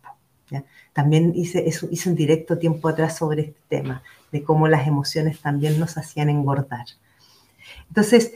También 0.94 1.34
hice, 1.36 1.64
hice 1.66 2.10
un 2.10 2.16
directo 2.16 2.58
tiempo 2.58 2.90
atrás 2.90 3.16
sobre 3.16 3.44
este 3.44 3.62
tema, 3.70 4.02
de 4.32 4.44
cómo 4.44 4.68
las 4.68 4.88
emociones 4.88 5.40
también 5.40 5.80
nos 5.80 5.98
hacían 5.98 6.30
engordar. 6.30 6.86
Entonces, 7.88 8.34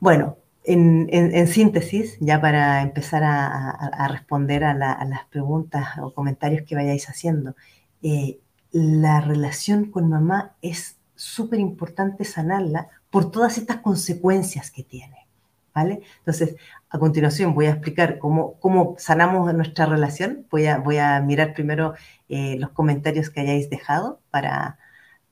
bueno, 0.00 0.38
en, 0.64 1.46
síntesis, 1.46 2.16
ya 2.20 2.40
para 2.40 2.82
empezar 2.82 3.22
a, 3.24 4.08
responder 4.08 4.64
a, 4.64 4.74
las 4.74 5.24
preguntas 5.26 5.98
o 6.00 6.12
comentarios 6.12 6.62
que 6.66 6.74
vayáis 6.74 7.08
haciendo, 7.08 7.54
eh, 8.02 8.38
la 8.72 9.20
relación 9.20 9.90
con 9.90 10.08
mamá 10.08 10.52
es 10.62 10.96
súper 11.14 11.60
importante 11.60 12.24
sanarla 12.24 12.88
por 13.10 13.30
todas 13.30 13.58
estas 13.58 13.78
consecuencias 13.78 14.70
que 14.70 14.82
tiene. 14.82 15.26
¿Vale? 15.72 16.02
Entonces, 16.18 16.56
a 16.88 16.98
continuación 16.98 17.54
voy 17.54 17.66
a 17.66 17.70
explicar 17.70 18.18
cómo, 18.18 18.54
cómo 18.54 18.96
sanamos 18.98 19.54
nuestra 19.54 19.86
relación. 19.86 20.46
Voy 20.50 20.66
a, 20.66 20.78
voy 20.78 20.98
a 20.98 21.20
mirar 21.20 21.54
primero 21.54 21.94
eh, 22.28 22.56
los 22.58 22.70
comentarios 22.70 23.30
que 23.30 23.40
hayáis 23.40 23.70
dejado 23.70 24.20
para, 24.30 24.78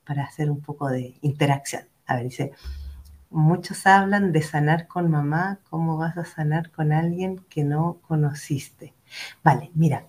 para 0.06 0.22
hacer 0.22 0.48
un 0.48 0.60
poco 0.60 0.88
de 0.88 1.18
interacción. 1.22 1.82
A 2.06 2.14
ver, 2.14 2.24
dice, 2.24 2.52
muchos 3.30 3.86
hablan 3.86 4.32
de 4.32 4.42
sanar 4.42 4.86
con 4.86 5.10
mamá, 5.10 5.58
¿cómo 5.68 5.96
vas 5.96 6.16
a 6.16 6.24
sanar 6.24 6.70
con 6.70 6.92
alguien 6.92 7.44
que 7.48 7.64
no 7.64 7.98
conociste? 8.06 8.94
Vale, 9.42 9.70
mira, 9.74 10.06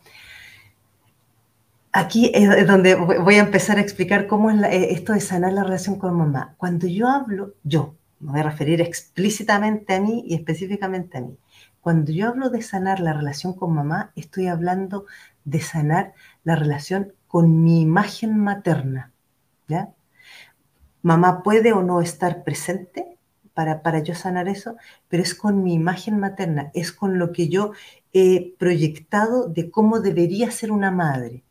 aquí 1.91 2.31
es 2.33 2.67
donde 2.67 2.95
voy 2.95 3.35
a 3.35 3.39
empezar 3.39 3.77
a 3.77 3.81
explicar 3.81 4.27
cómo 4.27 4.51
es 4.51 4.61
eh, 4.63 4.91
esto 4.91 5.13
de 5.13 5.21
sanar 5.21 5.53
la 5.53 5.63
relación 5.63 5.97
con 5.97 6.15
mamá. 6.15 6.55
Cuando 6.57 6.87
yo 6.87 7.07
hablo, 7.07 7.55
yo, 7.63 7.95
me 8.19 8.31
voy 8.31 8.39
a 8.41 8.43
referir 8.43 8.81
explícitamente 8.81 9.95
a 9.95 10.01
mí 10.01 10.23
y 10.25 10.35
específicamente 10.35 11.17
a 11.17 11.21
mí. 11.21 11.37
Cuando 11.81 12.11
yo 12.11 12.27
hablo 12.27 12.49
de 12.49 12.61
sanar 12.61 12.99
la 12.99 13.13
relación 13.13 13.53
con 13.53 13.73
mamá, 13.73 14.11
estoy 14.15 14.47
hablando 14.47 15.05
de 15.45 15.61
sanar 15.61 16.13
la 16.43 16.55
relación 16.55 17.13
con 17.27 17.63
mi 17.63 17.81
imagen 17.81 18.37
materna. 18.37 19.11
Mamá 21.01 21.43
puede 21.43 21.71
o 21.71 21.81
no 21.81 22.01
estar 22.01 22.43
presente 22.43 23.17
para, 23.53 23.81
para 23.81 23.99
yo 23.99 24.15
sanar 24.15 24.49
eso, 24.49 24.75
pero 25.07 25.23
es 25.23 25.33
con 25.33 25.63
mi 25.63 25.73
imagen 25.73 26.19
materna, 26.19 26.71
es 26.73 26.91
con 26.91 27.19
lo 27.19 27.31
que 27.31 27.47
yo 27.47 27.71
he 28.11 28.53
proyectado 28.57 29.47
de 29.47 29.71
cómo 29.71 30.01
debería 30.01 30.51
ser 30.51 30.71
una 30.71 30.91
madre. 30.91 31.43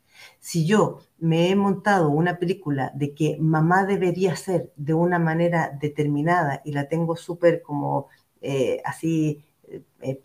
Si 0.49 0.65
yo 0.65 0.97
me 1.19 1.51
he 1.51 1.55
montado 1.55 2.09
una 2.09 2.39
película 2.39 2.91
de 2.95 3.13
que 3.13 3.37
mamá 3.39 3.85
debería 3.85 4.35
ser 4.35 4.73
de 4.77 4.95
una 4.95 5.19
manera 5.19 5.77
determinada 5.79 6.63
y 6.65 6.71
la 6.71 6.87
tengo 6.87 7.15
súper 7.15 7.61
como 7.61 8.07
eh, 8.41 8.81
así 8.83 9.45
eh, 10.01 10.19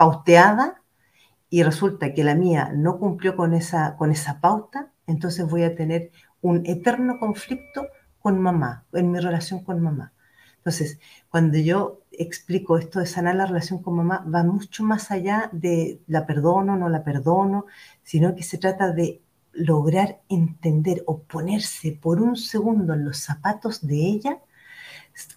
y 1.50 1.62
resulta 1.62 2.14
que 2.14 2.25
la 2.25 2.35
mía 2.35 2.73
no 2.75 2.99
cumplió 2.99 3.37
con 3.37 3.52
esa, 3.52 3.97
con 3.99 4.12
esa 4.12 4.40
pauta, 4.40 4.90
entonces 5.07 5.47
voy 5.47 5.62
a 5.62 5.76
tener 5.76 6.10
un 6.41 6.65
eterno 6.65 7.19
conflicto 7.19 7.89
con 8.19 8.41
mamá, 8.41 8.87
en 8.95 9.10
mi 9.10 9.21
relación 9.21 9.63
con 9.63 9.82
mamá. 9.82 10.15
Entonces, 10.56 10.99
cuando 11.28 11.58
yo 11.58 12.00
explico 12.10 12.78
esto 12.78 12.99
de 12.99 13.04
sanar 13.04 13.34
la 13.34 13.45
relación 13.45 13.82
con 13.82 13.97
mamá, 13.97 14.25
va 14.34 14.43
mucho 14.43 14.84
más 14.84 15.10
allá 15.10 15.50
de 15.52 16.00
la 16.06 16.25
perdono, 16.25 16.78
no 16.78 16.89
la 16.89 17.04
perdono, 17.04 17.67
sino 18.02 18.34
que 18.34 18.43
se 18.43 18.56
trata 18.56 18.91
de 18.91 19.21
lograr 19.54 20.21
entender 20.28 21.02
o 21.06 21.21
ponerse 21.21 21.93
por 21.93 22.21
un 22.21 22.36
segundo 22.36 22.95
en 22.95 23.04
los 23.04 23.19
zapatos 23.19 23.86
de 23.86 23.97
ella, 23.97 24.38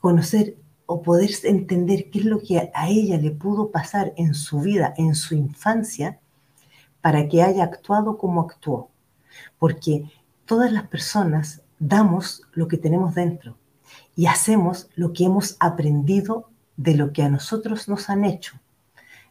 conocer 0.01 0.57
o 0.85 1.01
poder 1.01 1.29
entender 1.43 2.09
qué 2.09 2.19
es 2.19 2.25
lo 2.25 2.39
que 2.39 2.71
a 2.73 2.89
ella 2.89 3.17
le 3.17 3.31
pudo 3.31 3.71
pasar 3.71 4.13
en 4.17 4.33
su 4.33 4.61
vida, 4.61 4.93
en 4.97 5.15
su 5.15 5.35
infancia, 5.35 6.19
para 7.01 7.27
que 7.27 7.43
haya 7.43 7.63
actuado 7.63 8.17
como 8.17 8.41
actuó. 8.41 8.89
Porque 9.59 10.09
todas 10.45 10.71
las 10.71 10.87
personas 10.87 11.61
damos 11.79 12.41
lo 12.53 12.67
que 12.67 12.77
tenemos 12.77 13.13
dentro 13.13 13.57
y 14.15 14.25
hacemos 14.25 14.89
lo 14.95 15.13
que 15.13 15.25
hemos 15.25 15.57
aprendido 15.59 16.49
de 16.75 16.95
lo 16.95 17.11
que 17.11 17.23
a 17.23 17.29
nosotros 17.29 17.87
nos 17.87 18.09
han 18.09 18.25
hecho. 18.25 18.59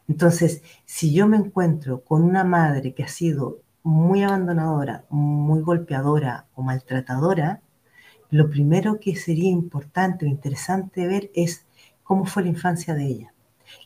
Entonces, 0.07 0.61
si 0.85 1.13
yo 1.13 1.27
me 1.27 1.37
encuentro 1.37 2.03
con 2.03 2.23
una 2.23 2.43
madre 2.43 2.93
que 2.93 3.03
ha 3.03 3.09
sido 3.09 3.59
muy 3.87 4.21
abandonadora, 4.21 5.05
muy 5.09 5.61
golpeadora 5.61 6.45
o 6.55 6.61
maltratadora, 6.61 7.61
lo 8.29 8.49
primero 8.49 8.99
que 8.99 9.15
sería 9.15 9.49
importante 9.49 10.25
o 10.25 10.27
interesante 10.27 11.07
ver 11.07 11.31
es 11.33 11.65
cómo 12.03 12.25
fue 12.25 12.43
la 12.43 12.49
infancia 12.49 12.93
de 12.95 13.05
ella, 13.05 13.33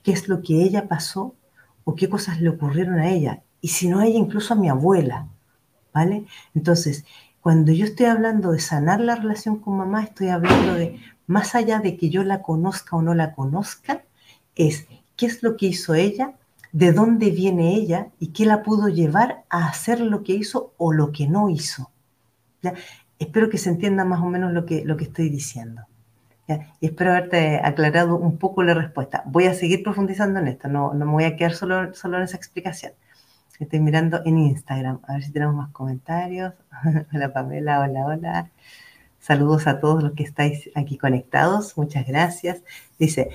qué 0.02 0.12
es 0.12 0.28
lo 0.28 0.42
que 0.42 0.64
ella 0.64 0.88
pasó 0.88 1.36
o 1.84 1.94
qué 1.94 2.10
cosas 2.10 2.42
le 2.42 2.50
ocurrieron 2.50 2.98
a 2.98 3.12
ella, 3.12 3.44
y 3.62 3.68
si 3.68 3.90
no 3.90 4.00
a 4.00 4.08
ella, 4.08 4.18
incluso 4.18 4.56
a 4.56 4.58
mi 4.58 4.70
abuela, 4.70 5.28
¿vale? 5.94 6.26
Entonces, 6.56 7.06
cuando 7.40 7.72
yo 7.72 7.86
estoy 7.86 8.08
hablando 8.08 8.52
de 8.54 8.60
sanar 8.60 9.02
la 9.02 9.16
relación 9.16 9.60
con 9.60 9.78
mamá, 9.78 10.04
estoy 10.04 10.30
hablando 10.30 10.74
de, 10.74 11.00
más 11.28 11.54
allá 11.54 11.78
de 11.78 11.96
que 11.96 12.10
yo 12.10 12.24
la 12.24 12.42
conozca 12.42 12.96
o 12.96 13.04
no 13.04 13.14
la 13.14 13.36
conozca, 13.36 14.04
es 14.56 14.88
qué 15.16 15.28
es 15.28 15.44
lo 15.44 15.58
que 15.58 15.68
hizo 15.68 15.94
ella 15.94 16.40
de 16.72 16.94
dónde 16.94 17.32
viene 17.32 17.76
ella 17.76 18.10
y 18.20 18.28
qué 18.28 18.46
la 18.46 18.64
pudo 18.64 18.88
llevar 18.88 19.44
a 19.50 19.68
hacer 19.68 20.00
lo 20.00 20.24
que 20.24 20.34
hizo 20.34 20.74
o 20.78 20.94
lo 20.94 21.12
que 21.12 21.28
no 21.28 21.50
hizo. 21.50 21.92
Espero 23.20 23.50
que 23.50 23.58
se 23.58 23.70
entienda 23.70 24.06
más 24.06 24.22
o 24.22 24.26
menos 24.26 24.54
lo 24.54 24.66
que, 24.66 24.86
lo 24.86 24.98
que 24.98 25.06
estoy 25.06 25.30
diciendo. 25.30 25.84
Y 26.82 26.88
espero 26.88 27.12
haberte 27.12 27.62
aclarado 27.64 28.18
un 28.18 28.38
poco 28.38 28.64
la 28.64 28.74
respuesta. 28.74 29.24
Voy 29.26 29.46
a 29.46 29.54
seguir 29.54 29.84
profundizando 29.84 30.40
en 30.40 30.50
esto, 30.50 30.68
no, 30.68 30.94
no 30.94 31.06
me 31.06 31.12
voy 31.12 31.24
a 31.24 31.38
quedar 31.38 31.54
solo, 31.54 31.94
solo 31.94 32.18
en 32.18 32.24
esa 32.24 32.36
explicación. 32.36 32.92
Estoy 33.60 33.80
mirando 33.80 34.22
en 34.26 34.40
Instagram, 34.40 35.02
a 35.08 35.14
ver 35.14 35.24
si 35.24 35.32
tenemos 35.32 35.56
más 35.56 35.70
comentarios. 35.70 36.54
hola 37.14 37.32
Pamela, 37.32 37.80
hola, 37.80 38.06
hola. 38.06 38.50
Saludos 39.20 39.68
a 39.68 39.80
todos 39.80 40.02
los 40.02 40.14
que 40.14 40.24
estáis 40.24 40.72
aquí 40.74 40.98
conectados, 40.98 41.78
muchas 41.78 42.08
gracias. 42.08 42.64
Dice, 42.98 43.30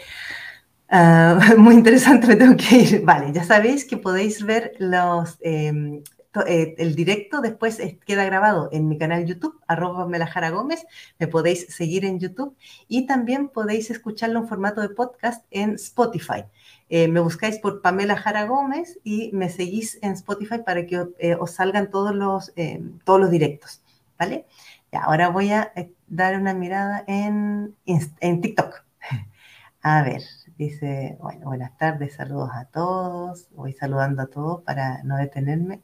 Ah, 0.89 1.39
muy 1.59 1.75
interesante, 1.75 2.27
me 2.27 2.37
tengo 2.37 2.57
que 2.57 2.77
ir. 2.77 3.05
Vale, 3.05 3.33
ya 3.33 3.45
sabéis 3.45 3.85
que 3.85 3.97
podéis 3.97 4.45
ver 4.45 4.73
los, 4.79 5.37
em, 5.41 6.03
eh, 6.47 6.75
el 6.79 6.95
directo, 6.95 7.41
después 7.41 7.81
queda 8.07 8.25
grabado 8.25 8.69
en 8.73 8.89
mi 8.89 8.99
canal 8.99 9.25
YouTube, 9.27 9.61
arroba 9.67 10.07
Melajara 10.07 10.51
Gómez, 10.51 10.85
me 11.19 11.27
podéis 11.27 11.67
seguir 11.75 12.05
en 12.05 12.21
YouTube 12.21 12.57
y 12.89 13.07
también 13.07 13.49
podéis 13.49 13.91
escucharlo 13.91 14.41
en 14.41 14.49
formato 14.49 14.81
de 14.81 14.91
podcast 14.91 15.45
en 15.51 15.75
Spotify. 15.75 16.45
Eh, 16.89 17.09
me 17.09 17.21
buscáis 17.21 17.59
por 17.59 17.83
Pamela 17.83 18.17
Jara 18.17 18.45
Gómez 18.45 18.99
y 19.03 19.31
me 19.33 19.49
seguís 19.49 19.99
en 20.03 20.13
Spotify 20.13 20.59
para 20.65 20.87
que 20.87 21.07
eh, 21.19 21.35
os 21.39 21.53
salgan 21.53 21.91
todos 21.91 22.15
los, 22.15 22.53
em, 22.57 22.99
todos 23.01 23.21
los 23.21 23.31
directos, 23.31 23.83
¿vale? 24.19 24.47
Y 24.93 24.97
ahora 24.97 25.31
voy 25.31 25.51
a 25.51 25.73
dar 26.07 26.39
una 26.39 26.55
mirada 26.55 27.03
en, 27.09 27.75
en 27.87 28.41
TikTok. 28.41 28.85
A 29.83 30.03
ver, 30.03 30.23
Dice, 30.59 31.19
bueno, 31.21 31.47
buenas 31.47 31.77
tardes, 31.77 32.15
saludos 32.15 32.51
a 32.55 32.65
todos. 32.65 33.49
Voy 33.55 33.75
saludando 33.75 34.23
a 34.23 34.27
todos 34.27 34.63
para 34.63 35.03
no 35.03 35.17
detenerme. 35.17 35.83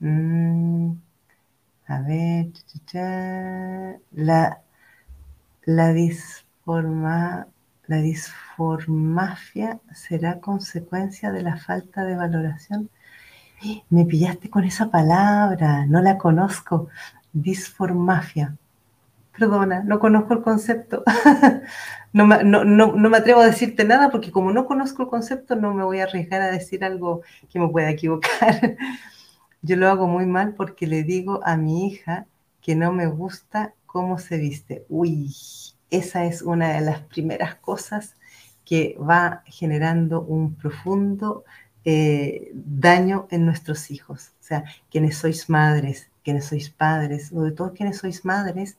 Mm, 0.00 0.92
a 1.86 2.00
ver, 2.02 2.48
la, 4.12 4.62
la, 5.64 5.92
disforma, 5.92 7.46
la 7.86 7.96
disformafia 7.98 9.80
será 9.94 10.40
consecuencia 10.40 11.30
de 11.30 11.42
la 11.42 11.56
falta 11.56 12.04
de 12.04 12.16
valoración. 12.16 12.90
Me 13.90 14.04
pillaste 14.04 14.50
con 14.50 14.64
esa 14.64 14.90
palabra, 14.90 15.86
no 15.86 16.00
la 16.02 16.18
conozco. 16.18 16.88
Disformafia. 17.32 18.56
Perdona, 19.38 19.82
no 19.82 19.98
conozco 19.98 20.34
el 20.34 20.42
concepto. 20.42 21.02
no, 22.12 22.26
me, 22.26 22.42
no, 22.44 22.64
no, 22.64 22.92
me 22.92 23.16
atrevo 23.16 23.40
a 23.40 23.46
decirte 23.46 23.84
nada 23.84 24.10
porque 24.10 24.32
como 24.32 24.52
no 24.52 24.66
conozco 24.66 25.02
el 25.02 25.08
concepto 25.08 25.56
no 25.56 25.74
me 25.74 25.84
voy 25.84 26.00
a 26.00 26.04
arriesgar 26.04 26.40
a 26.40 26.50
decir 26.50 26.84
algo 26.84 27.22
que 27.50 27.58
me 27.58 27.68
pueda 27.68 27.90
equivocar. 27.90 28.76
Yo 29.62 29.76
lo 29.76 29.88
hago 29.88 30.06
muy 30.06 30.26
mal 30.26 30.54
porque 30.54 30.86
le 30.86 31.02
digo 31.02 31.40
a 31.44 31.56
mi 31.56 31.86
hija 31.86 32.26
que 32.60 32.74
no 32.74 32.92
me 32.92 33.06
gusta 33.06 33.74
cómo 33.84 34.18
se 34.18 34.38
viste. 34.38 34.84
Uy, 34.88 35.34
esa 35.90 36.24
es 36.24 36.42
una 36.42 36.72
de 36.72 36.80
las 36.80 37.00
primeras 37.02 37.56
cosas 37.56 38.16
que 38.64 38.98
va 38.98 39.42
generando 39.46 40.22
un 40.22 40.54
profundo 40.54 41.44
eh, 41.84 42.50
daño 42.52 43.28
en 43.30 43.46
nuestros 43.46 43.90
hijos. 43.92 44.32
O 44.40 44.42
sea, 44.42 44.64
quienes 44.90 45.18
sois 45.18 45.48
madres, 45.48 46.10
quienes 46.24 46.46
sois 46.46 46.68
padres, 46.68 47.28
sobre 47.28 47.52
todo 47.52 47.72
quienes 47.72 47.98
sois 47.98 48.24
madres, 48.24 48.76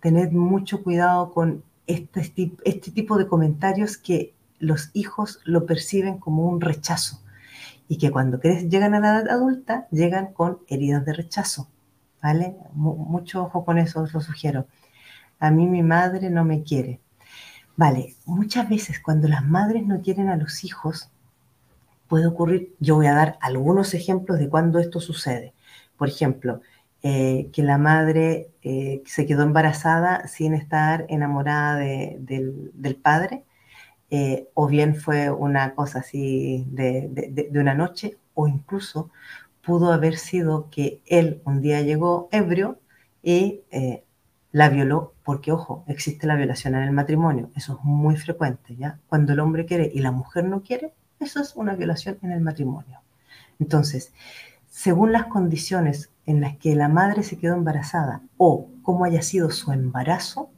tened 0.00 0.32
mucho 0.32 0.82
cuidado 0.82 1.32
con 1.32 1.62
este, 1.86 2.52
este 2.64 2.90
tipo 2.90 3.18
de 3.18 3.26
comentarios 3.26 3.96
que 3.96 4.34
los 4.58 4.90
hijos 4.92 5.40
lo 5.44 5.66
perciben 5.66 6.18
como 6.18 6.46
un 6.46 6.60
rechazo 6.60 7.20
y 7.88 7.98
que 7.98 8.10
cuando 8.10 8.40
llegan 8.40 8.94
a 8.94 9.00
la 9.00 9.20
edad 9.20 9.28
adulta 9.30 9.88
llegan 9.90 10.32
con 10.32 10.60
heridas 10.68 11.04
de 11.04 11.12
rechazo. 11.12 11.68
¿Vale? 12.22 12.54
mucho 12.74 13.42
ojo 13.44 13.64
con 13.64 13.78
eso, 13.78 14.02
os 14.02 14.12
lo 14.12 14.20
sugiero. 14.20 14.66
A 15.38 15.50
mí 15.50 15.66
mi 15.66 15.82
madre 15.82 16.28
no 16.28 16.44
me 16.44 16.62
quiere. 16.62 17.00
Vale, 17.76 18.14
muchas 18.26 18.68
veces 18.68 19.00
cuando 19.00 19.26
las 19.26 19.42
madres 19.42 19.86
no 19.86 20.02
quieren 20.02 20.28
a 20.28 20.36
los 20.36 20.64
hijos, 20.64 21.08
puede 22.08 22.26
ocurrir, 22.26 22.74
yo 22.78 22.96
voy 22.96 23.06
a 23.06 23.14
dar 23.14 23.38
algunos 23.40 23.94
ejemplos 23.94 24.38
de 24.38 24.50
cuando 24.50 24.78
esto 24.78 25.00
sucede. 25.00 25.54
Por 25.96 26.08
ejemplo, 26.08 26.60
eh, 27.02 27.48
que 27.52 27.62
la 27.62 27.78
madre 27.78 28.50
eh, 28.62 29.02
se 29.06 29.24
quedó 29.26 29.42
embarazada 29.42 30.28
sin 30.28 30.52
estar 30.54 31.06
enamorada 31.08 31.76
del, 31.76 32.98
padre, 33.02 33.44
eh, 34.10 34.48
o 34.54 34.66
bien 34.66 34.96
fue 34.96 35.30
una 35.30 35.74
cosa 35.74 36.00
así 36.00 36.66
de, 36.70 37.08
de, 37.10 37.58
una 37.58 37.74
noche, 37.74 38.18
o 38.34 38.48
incluso 38.48 39.10
pudo 39.62 39.92
haber 39.92 40.18
sido 40.18 40.68
que 40.70 41.00
él 41.06 41.40
un 41.44 41.62
día 41.62 41.80
llegó 41.82 42.28
ebrio 42.32 42.78
y 43.22 43.62
la 44.52 44.68
violó, 44.68 45.14
porque 45.24 45.52
ojo, 45.52 45.84
existe 45.86 46.26
la 46.26 46.36
violación 46.36 46.74
en 46.74 46.82
el 46.82 46.92
matrimonio, 46.92 47.50
eso 47.56 47.78
es 47.78 47.84
muy 47.84 48.16
frecuente, 48.16 48.76
¿ya? 48.76 48.98
Cuando 49.08 49.32
el 49.32 49.40
hombre 49.40 49.64
quiere 49.64 49.90
y 49.94 50.00
la 50.00 50.12
mujer 50.12 50.44
no 50.44 50.62
quiere, 50.62 50.92
eso 51.20 51.40
es 51.40 51.54
una 51.56 51.74
violación 51.76 52.18
en 52.22 52.32
el 52.32 52.40
matrimonio. 52.40 53.00
Entonces, 53.58 54.12
según 54.82 55.12
las 55.12 55.26
condiciones 55.26 56.10
en 56.24 56.40
las 56.40 56.56
que 56.56 56.74
la 56.74 56.88
madre 56.88 57.22
se 57.22 57.36
quedó 57.36 57.52
embarazada 57.52 58.22
o 58.38 58.70
cómo 58.80 59.04
haya 59.04 59.20
sido 59.20 59.50
su 59.50 59.72
embarazo, 59.72 60.50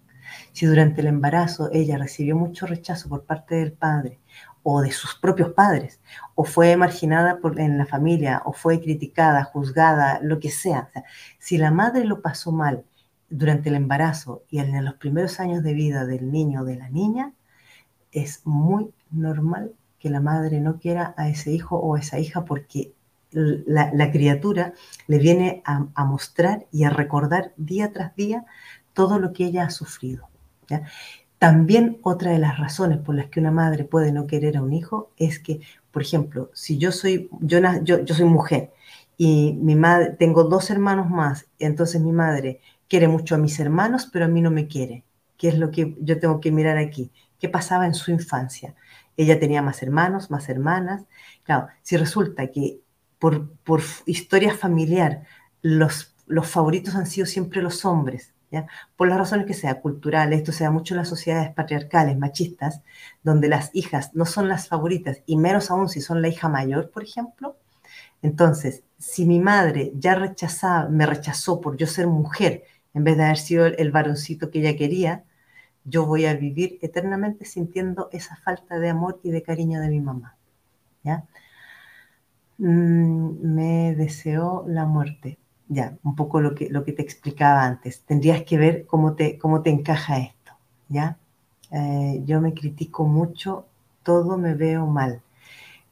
si 0.53 0.65
durante 0.65 1.01
el 1.01 1.09
embarazo 1.09 1.71
ella 1.73 1.99
recibió 1.99 2.37
mucho 2.37 2.67
rechazo 2.67 3.09
por 3.09 3.25
parte 3.25 3.57
del 3.57 3.73
padre 3.73 4.21
o 4.63 4.81
de 4.81 4.93
sus 4.93 5.17
propios 5.17 5.55
padres, 5.55 6.01
o 6.37 6.45
fue 6.45 6.77
marginada 6.77 7.41
en 7.57 7.79
la 7.79 7.85
familia, 7.85 8.43
o 8.45 8.53
fue 8.53 8.81
criticada, 8.81 9.43
juzgada, 9.43 10.21
lo 10.23 10.39
que 10.39 10.53
sea. 10.53 10.89
si 11.41 11.59
la 11.59 11.73
madre 11.73 12.05
lo 12.05 12.23
pasó 12.23 12.53
mal 12.53 12.85
durante 13.29 13.71
el 13.71 13.75
embarazo 13.75 14.45
y 14.49 14.61
en 14.61 14.85
los 14.85 14.95
primeros 14.95 15.41
años 15.41 15.65
de 15.65 15.75
vida 15.75 16.07
del 16.07 16.31
niño 16.31 16.61
o 16.61 16.65
de 16.65 16.77
la 16.77 16.91
niña, 16.91 17.33
es 18.13 18.43
muy 18.45 18.95
normal 19.11 19.73
que 19.99 20.11
la 20.11 20.21
madre 20.21 20.61
no 20.61 20.79
quiera 20.79 21.13
a 21.17 21.29
ese 21.29 21.51
hijo 21.51 21.77
o 21.77 21.97
a 21.97 21.99
esa 21.99 22.21
hija 22.21 22.45
porque 22.45 22.95
la, 23.33 24.11
criatura 24.11 24.75
le 25.07 25.19
viene 25.19 25.63
a, 25.65 26.05
mostrar 26.05 26.67
y 26.71 26.85
a 26.85 26.91
recordar 26.91 27.53
día 27.57 27.93
tras 27.93 28.15
día 28.15 28.45
todo 28.93 29.19
lo 29.19 29.33
que 29.33 29.47
ella 29.47 29.65
ha 29.65 29.71
sufrido. 29.71 30.29
También 31.39 31.99
otra 32.03 32.31
de 32.31 32.39
las 32.39 32.59
razones 32.59 32.99
por 32.99 33.15
las 33.15 33.27
que 33.27 33.41
una 33.41 33.51
madre 33.51 33.85
puede 33.85 34.13
no 34.13 34.27
querer 34.27 34.57
a 34.57 34.63
un 34.63 34.73
hijo 34.73 35.11
es 35.17 35.39
que, 35.39 35.61
por 35.91 36.03
ejemplo, 36.03 36.51
si 36.55 36.79
yo 36.79 36.93
soy, 36.93 37.29
yo, 37.41 37.59
yo, 37.83 38.05
yo 38.05 38.15
soy 38.15 38.27
mujer 38.27 38.73
y 39.17 39.55
mi 39.55 39.75
madre, 39.75 40.11
tengo 40.19 40.45
dos 40.45 40.71
hermanos 40.71 41.11
más, 41.11 41.47
entonces 41.59 42.01
mi 42.01 42.13
madre 42.13 42.61
quiere 42.89 43.09
mucho 43.09 43.35
a 43.35 43.39
mis 43.39 43.59
hermanos, 43.59 44.09
pero 44.13 44.27
a 44.27 44.29
mí 44.29 44.41
no 44.41 44.51
me 44.51 44.69
quiere. 44.69 45.05
¿Qué 45.37 45.49
es 45.49 45.59
lo 45.59 45.71
que 45.71 45.97
yo 46.01 46.21
tengo 46.21 46.41
que 46.41 46.53
mirar 46.53 46.79
aquí? 46.79 47.11
¿Qué 47.41 47.49
pasaba 47.49 47.87
en 47.87 47.95
su 47.95 48.11
infancia? 48.11 48.75
Ella 49.17 49.41
tenía 49.41 49.63
más 49.63 49.83
hermanos, 49.83 50.31
más 50.31 50.49
hermanas. 50.49 51.05
Claro, 51.43 51.69
si 51.83 51.97
resulta 51.97 52.49
que 52.49 52.82
por, 53.23 53.51
por 53.59 53.83
historia 54.05 54.53
familiar 54.53 55.23
los, 55.63 56.17
los 56.27 56.49
favoritos 56.49 56.97
han 56.97 57.07
sido 57.07 57.25
siempre 57.25 57.63
los 57.63 57.85
hombres, 57.85 58.35
¿ya? 58.51 58.67
por 58.97 59.07
las 59.07 59.17
razones 59.17 59.47
que 59.47 59.55
sea, 59.55 59.81
culturales, 59.81 60.41
esto 60.41 60.51
se 60.51 60.65
da 60.65 60.73
mucho 60.73 60.95
en 60.95 60.99
las 60.99 61.09
sociedades 61.09 61.55
patriarcales, 61.55 62.19
machistas, 62.19 62.83
donde 63.23 63.47
las 63.47 63.71
hijas 63.75 64.13
no 64.15 64.25
son 64.25 64.49
las 64.49 64.67
favoritas, 64.67 65.23
y 65.25 65.37
menos 65.37 65.71
aún 65.71 65.89
si 65.89 66.01
son 66.01 66.21
la 66.21 66.27
hija 66.27 66.49
mayor, 66.49 66.91
por 66.91 67.05
ejemplo. 67.05 67.57
Entonces, 68.23 68.83
si 68.99 69.25
mi 69.25 69.39
madre 69.39 69.93
ya 69.95 70.17
rechazaba, 70.17 70.89
me 70.89 71.07
rechazó 71.07 71.61
por 71.61 71.77
yo 71.77 71.87
ser 71.87 72.09
mujer 72.09 72.65
en 72.93 73.05
vez 73.05 73.17
de 73.17 73.23
haber 73.23 73.39
sido 73.39 73.67
el, 73.67 73.93
varoncito 73.93 74.51
que 74.51 74.59
ella 74.59 74.77
quería, 74.77 75.23
yo 75.85 76.07
voy 76.07 76.27
a 76.27 76.35
vivir 76.35 76.77
eternamente 76.83 77.45
sintiendo 77.45 78.09
esa 78.11 78.35
falta 78.35 78.81
de 78.81 78.89
amor 78.89 79.21
y 79.23 79.31
de 79.31 79.45
cariño 79.45 79.81
de 79.81 79.91
mi 79.91 80.01
mamá. 80.01 80.37
¿ya? 81.05 81.25
Mm, 82.59 83.55
me 83.55 83.95
deseó 83.95 84.65
la 84.69 84.87
muerte. 84.87 85.39
Ya, 85.69 85.97
un 86.03 86.17
poco 86.17 86.41
lo 86.41 86.55
que, 86.55 86.69
lo 86.71 86.85
que 86.85 86.93
te 86.93 87.03
explicaba 87.03 87.65
antes. 87.65 88.03
Tendrías 88.03 88.43
que 88.43 88.59
ver 88.59 88.87
cómo 88.87 89.15
te, 89.15 89.39
cómo 89.39 89.63
te 89.63 89.71
encaja 89.71 90.19
esto. 90.19 90.53
¿ya? 90.89 91.19
Eh, 91.71 92.23
yo 92.25 92.41
me 92.41 92.55
critico 92.55 93.05
mucho, 93.05 93.67
todo 94.03 94.39
me 94.39 94.55
veo 94.55 94.87
mal. 94.87 95.23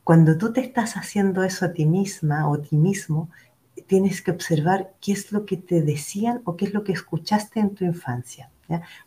Cuando 0.05 0.37
tú 0.39 0.53
te 0.53 0.61
estás 0.61 0.97
haciendo 0.97 1.43
eso 1.45 1.67
a 1.67 1.73
ti 1.73 1.87
misma 1.87 2.49
o 2.49 2.55
a 2.55 2.63
ti 2.63 2.77
mismo, 2.77 3.31
tienes 3.87 4.23
que 4.23 4.31
observar 4.31 4.93
qué 5.01 5.13
es 5.13 5.33
lo 5.33 5.47
que 5.47 5.57
te 5.57 5.83
decían 5.83 6.43
o 6.45 6.57
qué 6.57 6.67
es 6.67 6.75
lo 6.75 6.85
que 6.85 6.93
escuchaste 6.93 7.61
en 7.61 7.75
tu 7.75 7.85
infancia, 7.85 8.51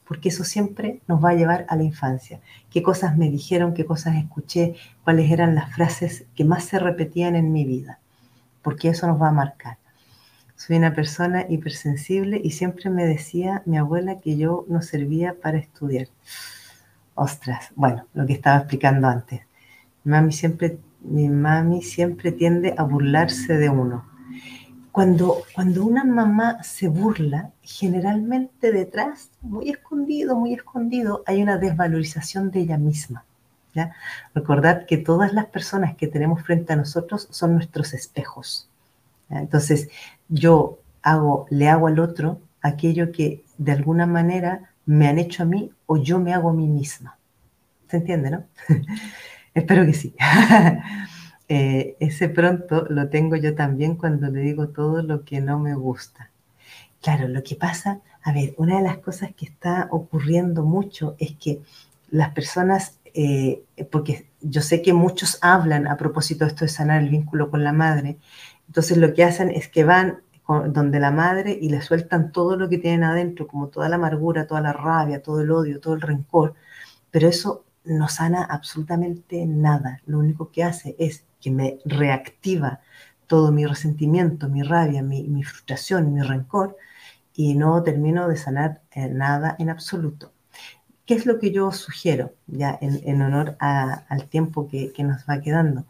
porque 0.05 0.29
eso 0.29 0.43
siempre 0.43 1.01
nos 1.07 1.23
va 1.23 1.29
a 1.29 1.35
llevar 1.35 1.65
a 1.69 1.75
la 1.75 1.83
infancia. 1.83 2.39
¿Qué 2.69 2.81
cosas 2.81 3.17
me 3.17 3.29
dijeron, 3.29 3.73
qué 3.73 3.85
cosas 3.85 4.15
escuché, 4.15 4.75
cuáles 5.03 5.31
eran 5.31 5.55
las 5.55 5.73
frases 5.73 6.25
que 6.35 6.45
más 6.45 6.65
se 6.65 6.79
repetían 6.79 7.35
en 7.35 7.51
mi 7.51 7.65
vida? 7.65 7.99
Porque 8.61 8.89
eso 8.89 9.07
nos 9.07 9.21
va 9.21 9.29
a 9.29 9.33
marcar. 9.33 9.77
Soy 10.55 10.77
una 10.77 10.93
persona 10.93 11.45
hipersensible 11.49 12.39
y 12.43 12.51
siempre 12.51 12.89
me 12.89 13.05
decía 13.05 13.63
mi 13.65 13.77
abuela 13.77 14.19
que 14.19 14.37
yo 14.37 14.65
no 14.69 14.81
servía 14.81 15.35
para 15.41 15.57
estudiar. 15.57 16.07
Ostras, 17.15 17.71
bueno, 17.75 18.07
lo 18.13 18.25
que 18.25 18.33
estaba 18.33 18.57
explicando 18.57 19.07
antes. 19.07 19.41
Mami 20.03 20.31
siempre, 20.31 20.79
mi 21.01 21.29
mami 21.29 21.81
siempre 21.81 22.31
tiende 22.31 22.73
a 22.77 22.83
burlarse 22.83 23.57
de 23.57 23.69
uno 23.69 24.12
cuando, 24.93 25.41
cuando 25.55 25.83
una 25.83 26.03
mamá 26.03 26.61
se 26.61 26.87
burla, 26.87 27.49
generalmente 27.63 28.71
detrás, 28.71 29.31
muy 29.41 29.71
escondido, 29.71 30.35
muy 30.35 30.53
escondido, 30.53 31.23
hay 31.25 31.41
una 31.41 31.57
desvalorización 31.57 32.51
de 32.51 32.59
ella 32.59 32.77
misma. 32.77 33.25
¿ya? 33.73 33.95
Recordad 34.35 34.85
que 34.85 34.97
todas 34.97 35.33
las 35.33 35.47
personas 35.47 35.95
que 35.95 36.05
tenemos 36.05 36.43
frente 36.43 36.73
a 36.73 36.75
nosotros 36.75 37.27
son 37.31 37.55
nuestros 37.55 37.95
espejos. 37.95 38.69
Entonces, 39.31 39.89
yo 40.29 40.77
hago, 41.01 41.47
le 41.49 41.69
hago 41.69 41.87
al 41.87 41.97
otro 41.97 42.39
aquello 42.61 43.11
que 43.11 43.43
de 43.57 43.71
alguna 43.71 44.05
manera 44.05 44.69
me 44.85 45.07
han 45.07 45.17
hecho 45.17 45.41
a 45.41 45.47
mí 45.47 45.71
o 45.87 45.97
yo 45.97 46.19
me 46.19 46.35
hago 46.35 46.51
a 46.51 46.53
mí 46.53 46.67
misma. 46.67 47.17
¿Se 47.87 47.97
entiende, 47.97 48.29
no? 48.29 48.43
Espero 49.55 49.87
que 49.87 49.93
sí. 49.93 50.13
Eh, 51.49 51.95
ese 51.99 52.29
pronto 52.29 52.85
lo 52.89 53.09
tengo 53.09 53.35
yo 53.35 53.53
también 53.55 53.95
cuando 53.95 54.29
le 54.29 54.41
digo 54.41 54.69
todo 54.69 55.03
lo 55.03 55.23
que 55.25 55.41
no 55.41 55.59
me 55.59 55.75
gusta. 55.75 56.29
Claro, 57.01 57.27
lo 57.27 57.43
que 57.43 57.55
pasa, 57.55 57.99
a 58.23 58.31
ver, 58.31 58.53
una 58.57 58.77
de 58.77 58.83
las 58.83 58.97
cosas 58.99 59.31
que 59.35 59.45
está 59.45 59.87
ocurriendo 59.91 60.63
mucho 60.63 61.15
es 61.19 61.35
que 61.35 61.61
las 62.11 62.29
personas, 62.33 62.99
eh, 63.13 63.63
porque 63.91 64.27
yo 64.41 64.61
sé 64.61 64.81
que 64.81 64.93
muchos 64.93 65.37
hablan 65.41 65.87
a 65.87 65.97
propósito 65.97 66.45
de 66.45 66.51
esto 66.51 66.65
de 66.65 66.69
sanar 66.69 67.01
el 67.01 67.09
vínculo 67.09 67.51
con 67.51 67.63
la 67.63 67.73
madre, 67.73 68.17
entonces 68.67 68.97
lo 68.97 69.13
que 69.13 69.23
hacen 69.23 69.49
es 69.49 69.67
que 69.67 69.83
van 69.83 70.21
donde 70.47 70.99
la 70.99 71.11
madre 71.11 71.57
y 71.59 71.69
le 71.69 71.81
sueltan 71.81 72.31
todo 72.31 72.57
lo 72.57 72.69
que 72.69 72.77
tienen 72.77 73.03
adentro, 73.03 73.47
como 73.47 73.67
toda 73.67 73.89
la 73.89 73.95
amargura, 73.95 74.45
toda 74.45 74.61
la 74.61 74.73
rabia, 74.73 75.21
todo 75.21 75.41
el 75.41 75.51
odio, 75.51 75.79
todo 75.79 75.93
el 75.93 76.01
rencor, 76.01 76.53
pero 77.11 77.27
eso 77.27 77.63
no 77.85 78.07
sana 78.07 78.43
absolutamente 78.43 79.45
nada. 79.45 80.01
Lo 80.05 80.19
único 80.19 80.51
que 80.51 80.63
hace 80.63 80.95
es 80.99 81.25
que 81.43 81.51
me 81.51 81.79
reactiva 81.85 82.79
todo 83.27 83.51
mi 83.51 83.65
resentimiento, 83.65 84.47
mi 84.47 84.63
rabia, 84.63 85.01
mi, 85.03 85.43
frustración, 85.43 86.13
mi 86.13 86.21
rencor, 86.21 86.77
y 87.33 87.55
no 87.55 87.83
termino 87.83 88.27
de 88.27 88.37
sanar 88.37 88.81
eh, 88.91 89.09
nada 89.09 89.55
en 89.59 89.69
absoluto. 89.69 90.33
¿Qué 91.05 91.15
es 91.15 91.25
lo 91.25 91.39
que 91.39 91.51
yo 91.51 91.71
sugiero, 91.71 92.33
ya 92.47 92.77
en, 92.79 93.21
honor 93.21 93.57
al 93.59 94.29
tiempo 94.29 94.69
que, 94.69 94.93
que, 94.93 95.03
nos 95.03 95.23
va 95.29 95.41
quedando? 95.41 95.85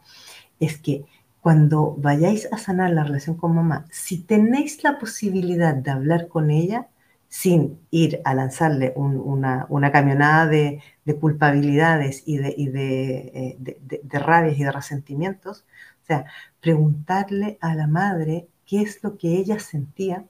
Es 0.60 0.80
que 0.80 1.06
cuando 1.40 1.96
vayáis 1.98 2.52
a 2.52 2.58
sanar 2.58 2.92
la 2.92 3.04
relación 3.04 3.36
con 3.36 3.54
mamá, 3.54 3.86
si 3.92 4.18
tenéis 4.24 4.84
la 4.84 4.98
posibilidad 4.98 5.76
de 5.76 5.92
hablar 5.92 6.30
con 6.30 6.50
ella, 6.50 6.88
sin 7.34 7.80
ir 7.90 8.22
a 8.26 8.36
lanzarle 8.36 8.94
una, 8.96 9.66
una, 9.68 9.92
camionada 9.92 10.46
de, 10.46 10.84
de, 11.04 11.16
culpabilidades 11.16 12.22
y, 12.28 12.38
de, 12.38 12.54
y 12.56 12.68
eh, 12.68 13.56
de, 13.58 14.02
de, 14.04 14.20
rabias 14.20 14.56
y 14.60 14.64
de 14.64 14.72
resentimientos. 14.72 15.66
O 16.04 16.06
sea, 16.06 16.26
preguntarle 16.62 17.58
a 17.60 17.74
la 17.74 17.88
madre 17.88 18.48
qué 18.68 18.84
es 18.84 19.04
lo 19.04 19.18
que 19.18 19.30
ella 19.30 19.58
sentía 19.60 20.26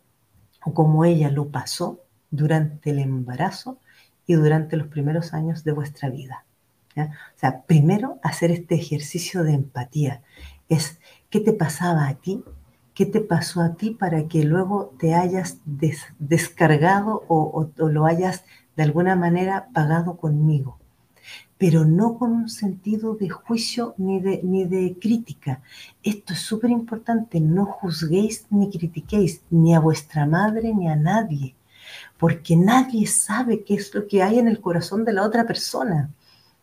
o 0.63 0.73
cómo 0.73 1.03
ella 1.03 1.29
lo 1.29 1.49
pasó 1.49 1.99
durante 2.31 2.91
el 2.91 2.99
embarazo 2.99 3.79
y 4.25 4.35
durante 4.35 4.77
los 4.77 4.87
primeros 4.87 5.33
años 5.33 5.65
de 5.65 5.73
vuestra 5.73 6.09
vida. 6.09 6.45
O 6.95 7.35
sea, 7.35 7.63
primero 7.63 8.17
hacer 8.23 8.49
este 8.49 8.75
ejercicio 8.75 9.43
de 9.43 9.51
empatía. 9.51 10.21
Es 10.69 11.01
qué 11.29 11.41
te 11.41 11.51
pasaba 11.51 12.07
a 12.07 12.15
ti, 12.15 12.45
qué 12.93 13.05
te 13.05 13.21
pasó 13.21 13.61
a 13.61 13.75
ti 13.75 13.91
para 13.91 14.27
que 14.27 14.43
luego 14.43 14.93
te 14.99 15.13
hayas 15.15 15.59
descargado 16.19 17.23
o, 17.27 17.69
lo 17.77 18.05
hayas 18.05 18.45
de 18.75 18.83
alguna 18.83 19.15
manera 19.15 19.69
pagado 19.73 20.17
conmigo 20.17 20.79
pero 21.57 21.85
no 21.85 22.17
con 22.17 22.31
un 22.33 22.49
sentido 22.49 23.15
de 23.15 23.29
juicio 23.29 23.95
ni 23.97 24.19
de, 24.19 24.41
ni 24.43 24.65
de 24.65 24.97
crítica. 24.99 25.61
Esto 26.03 26.33
es 26.33 26.39
súper 26.39 26.71
importante, 26.71 27.39
no 27.39 27.65
juzguéis 27.65 28.47
ni 28.49 28.69
critiquéis 28.69 29.43
ni 29.49 29.73
a 29.73 29.79
vuestra 29.79 30.25
madre 30.25 30.73
ni 30.73 30.89
a 30.89 30.97
nadie, 30.97 31.55
porque 32.17 32.57
nadie 32.57 33.07
sabe 33.07 33.63
qué 33.63 33.75
es 33.75 33.95
lo 33.95 34.07
que 34.07 34.21
hay 34.21 34.39
en 34.39 34.49
el 34.49 34.59
corazón 34.59 35.05
de 35.05 35.13
la 35.13 35.23
otra 35.23 35.47
persona. 35.47 36.09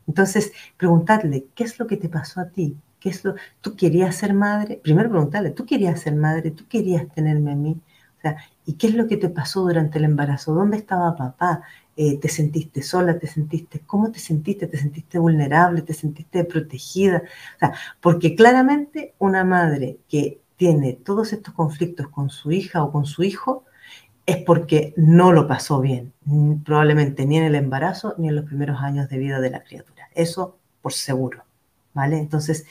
Entonces, 0.07 0.53
preguntarle, 0.77 1.47
¿qué 1.55 1.65
es 1.65 1.79
lo 1.79 1.87
que 1.87 1.97
te 1.97 2.11
pasó 2.11 2.41
a 2.41 2.51
ti? 2.51 2.77
¿Qué 3.01 3.09
es 3.09 3.25
lo 3.25 3.35
tú 3.61 3.77
querías 3.77 4.15
ser 4.17 4.35
madre? 4.35 4.81
Primero 4.83 5.11
preguntarle, 5.11 5.51
¿tú 5.51 5.67
querías 5.67 6.01
ser 6.01 6.15
madre? 6.15 6.51
¿Tú 6.51 6.67
querías 6.69 7.09
tenerme 7.09 7.53
a 7.53 7.57
mí? 7.57 7.81
O 8.19 8.21
sea, 8.21 8.37
¿y 8.67 8.75
qué 8.75 8.89
es 8.89 8.95
lo 8.95 9.09
que 9.09 9.17
te 9.17 9.31
pasó 9.31 9.63
durante 9.63 9.99
el 9.99 10.05
embarazo? 10.05 10.55
¿Dónde 10.55 10.77
estaba 10.77 11.17
papá? 11.17 11.63
Eh, 11.97 12.19
te 12.19 12.29
sentiste 12.29 12.83
sola, 12.83 13.19
te 13.19 13.27
sentiste, 13.27 13.81
¿cómo 13.81 14.13
te 14.13 14.19
sentiste? 14.19 14.67
¿Te 14.67 14.77
sentiste 14.77 15.19
vulnerable? 15.19 15.83
¿Te 15.83 15.95
sentiste 15.95 16.45
protegida? 16.45 17.23
O 17.57 17.59
sea, 17.59 17.75
porque 18.01 18.35
claramente 18.35 19.15
una 19.19 19.45
madre 19.45 19.99
que 20.09 20.41
tiene 20.57 20.93
todos 20.93 21.33
estos 21.33 21.55
conflictos 21.55 22.09
con 22.09 22.29
su 22.29 22.53
hija 22.53 22.83
o 22.85 22.93
con 22.93 23.07
su 23.07 23.23
hijo 23.23 23.65
es 24.27 24.37
porque 24.45 24.93
no 24.97 25.33
lo 25.33 25.49
pasó 25.49 25.81
bien, 25.81 26.13
probablemente 26.65 27.27
ni 27.27 27.39
en 27.39 27.45
el 27.45 27.55
embarazo 27.55 28.15
ni 28.19 28.29
en 28.29 28.37
los 28.37 28.45
primeros 28.45 28.81
años 28.81 29.09
de 29.09 29.19
vida 29.19 29.41
de 29.41 29.51
la 29.51 29.63
criatura. 29.65 30.09
Eso 30.15 30.59
por 30.83 30.93
seguro, 30.93 31.45
¿vale? 31.95 32.19
Entonces, 32.19 32.67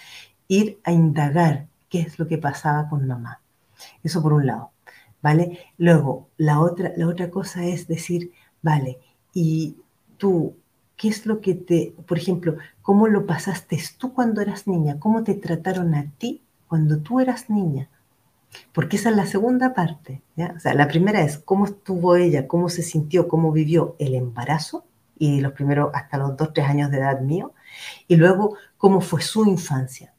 ir 0.47 0.79
a 0.84 0.91
indagar 0.91 1.67
qué 1.89 2.01
es 2.01 2.19
lo 2.19 2.27
que 2.27 2.38
pasaba 2.38 2.89
con 2.89 3.08
mamá. 3.08 3.41
Eso 4.03 4.21
por 4.21 4.34
un 4.34 4.45
lado, 4.45 4.71
¿vale? 5.21 5.60
Luego, 5.77 6.29
la 6.38 6.60
otra, 6.60 6.91
la 6.95 7.08
otra 7.08 7.29
cosa 7.29 7.63
es 7.65 7.88
decir, 7.88 8.32
vale, 8.62 8.99
y 9.34 9.77
tú, 10.17 10.55
¿qué 10.97 11.08
es 11.08 11.25
lo 11.25 11.41
que 11.41 11.55
te, 11.55 11.93
por 12.08 12.17
ejemplo, 12.17 12.58
cómo 12.82 13.08
lo 13.08 13.25
pasaste 13.25 13.79
tú 13.97 14.13
cuando 14.13 14.41
eras 14.41 14.67
niña? 14.67 14.99
¿Cómo 14.99 15.23
te 15.23 15.36
trataron 15.36 15.95
a 15.95 16.05
ti 16.17 16.43
cuando 16.67 16.99
tú 16.99 17.19
eras 17.19 17.49
niña? 17.49 17.89
Porque 18.73 18.97
esa 18.97 19.10
es 19.10 19.15
la 19.15 19.25
segunda 19.25 19.73
parte. 19.73 20.21
¿ya? 20.36 20.53
O 20.55 20.60
sea, 20.60 20.73
la 20.73 20.88
primera 20.88 21.21
es 21.21 21.38
cómo 21.38 21.65
estuvo 21.65 22.15
ella, 22.15 22.47
cómo 22.47 22.69
se 22.69 22.82
sintió, 22.82 23.27
cómo 23.27 23.51
vivió 23.51 23.95
el 23.99 24.15
embarazo 24.15 24.86
y 25.17 25.41
los 25.41 25.53
primeros 25.53 25.91
hasta 25.93 26.17
los 26.17 26.36
dos, 26.36 26.53
tres 26.53 26.67
años 26.67 26.91
de 26.91 26.97
edad 26.97 27.21
mío. 27.21 27.53
Y 28.08 28.15
luego 28.15 28.58
cómo 28.77 29.01
fue 29.01 29.21
su 29.21 29.45
infancia, 29.45 30.13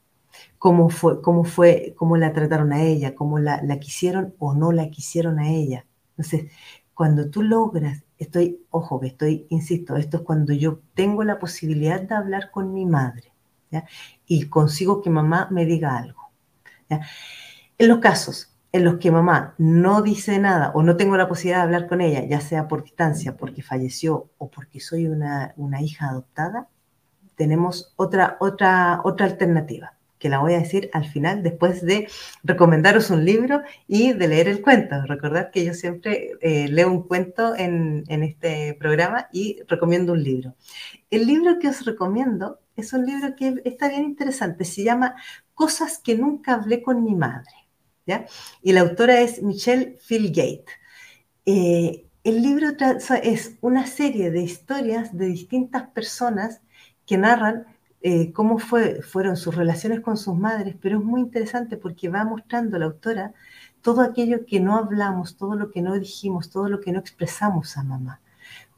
cómo 0.58 0.90
fue, 0.90 1.20
cómo 1.22 1.44
fue, 1.44 1.94
cómo 1.96 2.16
la 2.16 2.32
trataron 2.32 2.72
a 2.72 2.82
ella, 2.82 3.14
cómo 3.14 3.38
la, 3.38 3.60
quisieron 3.78 4.34
o 4.38 4.54
no 4.54 4.72
la 4.72 4.90
quisieron 4.90 5.38
a 5.38 5.50
ella. 5.50 5.86
Entonces, 6.10 6.50
cuando 6.94 7.30
tú 7.30 7.42
logras, 7.42 8.04
estoy, 8.18 8.64
ojo, 8.70 9.00
que 9.00 9.08
estoy, 9.08 9.46
insisto, 9.50 9.96
esto 9.96 10.18
es 10.18 10.22
cuando 10.22 10.52
yo 10.52 10.80
tengo 10.94 11.24
la 11.24 11.38
posibilidad 11.38 12.00
de 12.00 12.14
hablar 12.14 12.50
con 12.50 12.72
mi 12.72 12.86
madre 12.86 13.32
y 14.26 14.46
consigo 14.46 15.00
que 15.00 15.10
mamá 15.10 15.48
me 15.50 15.64
diga 15.64 15.96
algo. 15.96 16.30
En 17.78 17.88
los 17.88 17.98
casos 18.00 18.50
en 18.72 18.84
los 18.84 18.98
que 18.98 19.10
mamá 19.10 19.54
no 19.58 20.02
dice 20.02 20.38
nada 20.38 20.70
o 20.74 20.82
no 20.82 20.96
tengo 20.96 21.16
la 21.16 21.28
posibilidad 21.28 21.58
de 21.58 21.64
hablar 21.64 21.88
con 21.88 22.00
ella, 22.00 22.24
ya 22.24 22.40
sea 22.40 22.68
por 22.68 22.84
distancia, 22.84 23.36
porque 23.36 23.62
falleció 23.62 24.30
o 24.38 24.50
porque 24.50 24.80
soy 24.80 25.08
una, 25.08 25.54
una 25.56 25.82
hija 25.82 26.08
adoptada, 26.08 26.68
tenemos 27.40 27.94
otra, 27.96 28.36
otra, 28.38 29.00
otra 29.02 29.24
alternativa 29.24 29.94
que 30.18 30.28
la 30.28 30.40
voy 30.40 30.52
a 30.52 30.58
decir 30.58 30.90
al 30.92 31.06
final, 31.06 31.42
después 31.42 31.80
de 31.80 32.06
recomendaros 32.44 33.08
un 33.08 33.24
libro 33.24 33.62
y 33.88 34.12
de 34.12 34.28
leer 34.28 34.46
el 34.48 34.60
cuento. 34.60 34.94
Recordad 35.06 35.50
que 35.50 35.64
yo 35.64 35.72
siempre 35.72 36.32
eh, 36.42 36.68
leo 36.68 36.90
un 36.90 37.04
cuento 37.04 37.56
en, 37.56 38.04
en, 38.08 38.22
este 38.22 38.76
programa 38.78 39.28
y 39.32 39.62
recomiendo 39.66 40.12
un 40.12 40.22
libro. 40.22 40.54
El 41.10 41.26
libro 41.26 41.58
que 41.58 41.68
os 41.68 41.86
recomiendo 41.86 42.60
es 42.76 42.92
un 42.92 43.06
libro 43.06 43.34
que 43.34 43.54
está 43.64 43.88
bien 43.88 44.04
interesante, 44.04 44.66
se 44.66 44.84
llama 44.84 45.14
Cosas 45.54 45.98
que 46.04 46.14
nunca 46.14 46.52
hablé 46.52 46.82
con 46.82 47.02
mi 47.02 47.14
madre. 47.14 47.54
¿ya? 48.04 48.26
Y 48.62 48.74
la 48.74 48.82
autora 48.82 49.22
es 49.22 49.42
Michelle 49.42 49.96
Philgate. 50.06 50.66
Eh, 51.46 52.04
el 52.22 52.42
libro 52.42 52.68
es 53.22 53.56
una 53.62 53.86
serie 53.86 54.30
de 54.30 54.42
historias 54.42 55.16
de 55.16 55.28
distintas 55.28 55.88
personas 55.88 56.60
que 57.10 57.18
narran 57.18 57.66
eh, 58.02 58.32
cómo 58.32 58.60
fue, 58.60 59.02
fueron 59.02 59.36
sus 59.36 59.56
relaciones 59.56 59.98
con 59.98 60.16
sus 60.16 60.36
madres, 60.36 60.76
pero 60.80 61.00
es 61.00 61.04
muy 61.04 61.20
interesante 61.20 61.76
porque 61.76 62.08
va 62.08 62.24
mostrando 62.24 62.78
la 62.78 62.84
autora 62.84 63.34
todo 63.82 64.02
aquello 64.02 64.46
que 64.46 64.60
no 64.60 64.76
hablamos, 64.76 65.36
todo 65.36 65.56
lo 65.56 65.72
que 65.72 65.82
no 65.82 65.98
dijimos, 65.98 66.50
todo 66.50 66.68
lo 66.68 66.80
que 66.80 66.92
no 66.92 67.00
expresamos 67.00 67.76
a 67.76 67.82
mamá. 67.82 68.20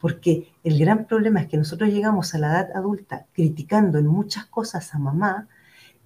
Porque 0.01 0.51
el 0.65 0.79
gran 0.79 1.05
problema 1.05 1.43
es 1.43 1.49
que 1.49 1.59
nosotros 1.59 1.91
llegamos 1.91 2.35
a 2.35 2.39
la 2.39 2.53
edad 2.53 2.71
adulta 2.75 3.27
criticando 3.35 3.99
en 3.99 4.07
muchas 4.07 4.47
cosas 4.47 4.95
a 4.95 4.99
mamá, 4.99 5.47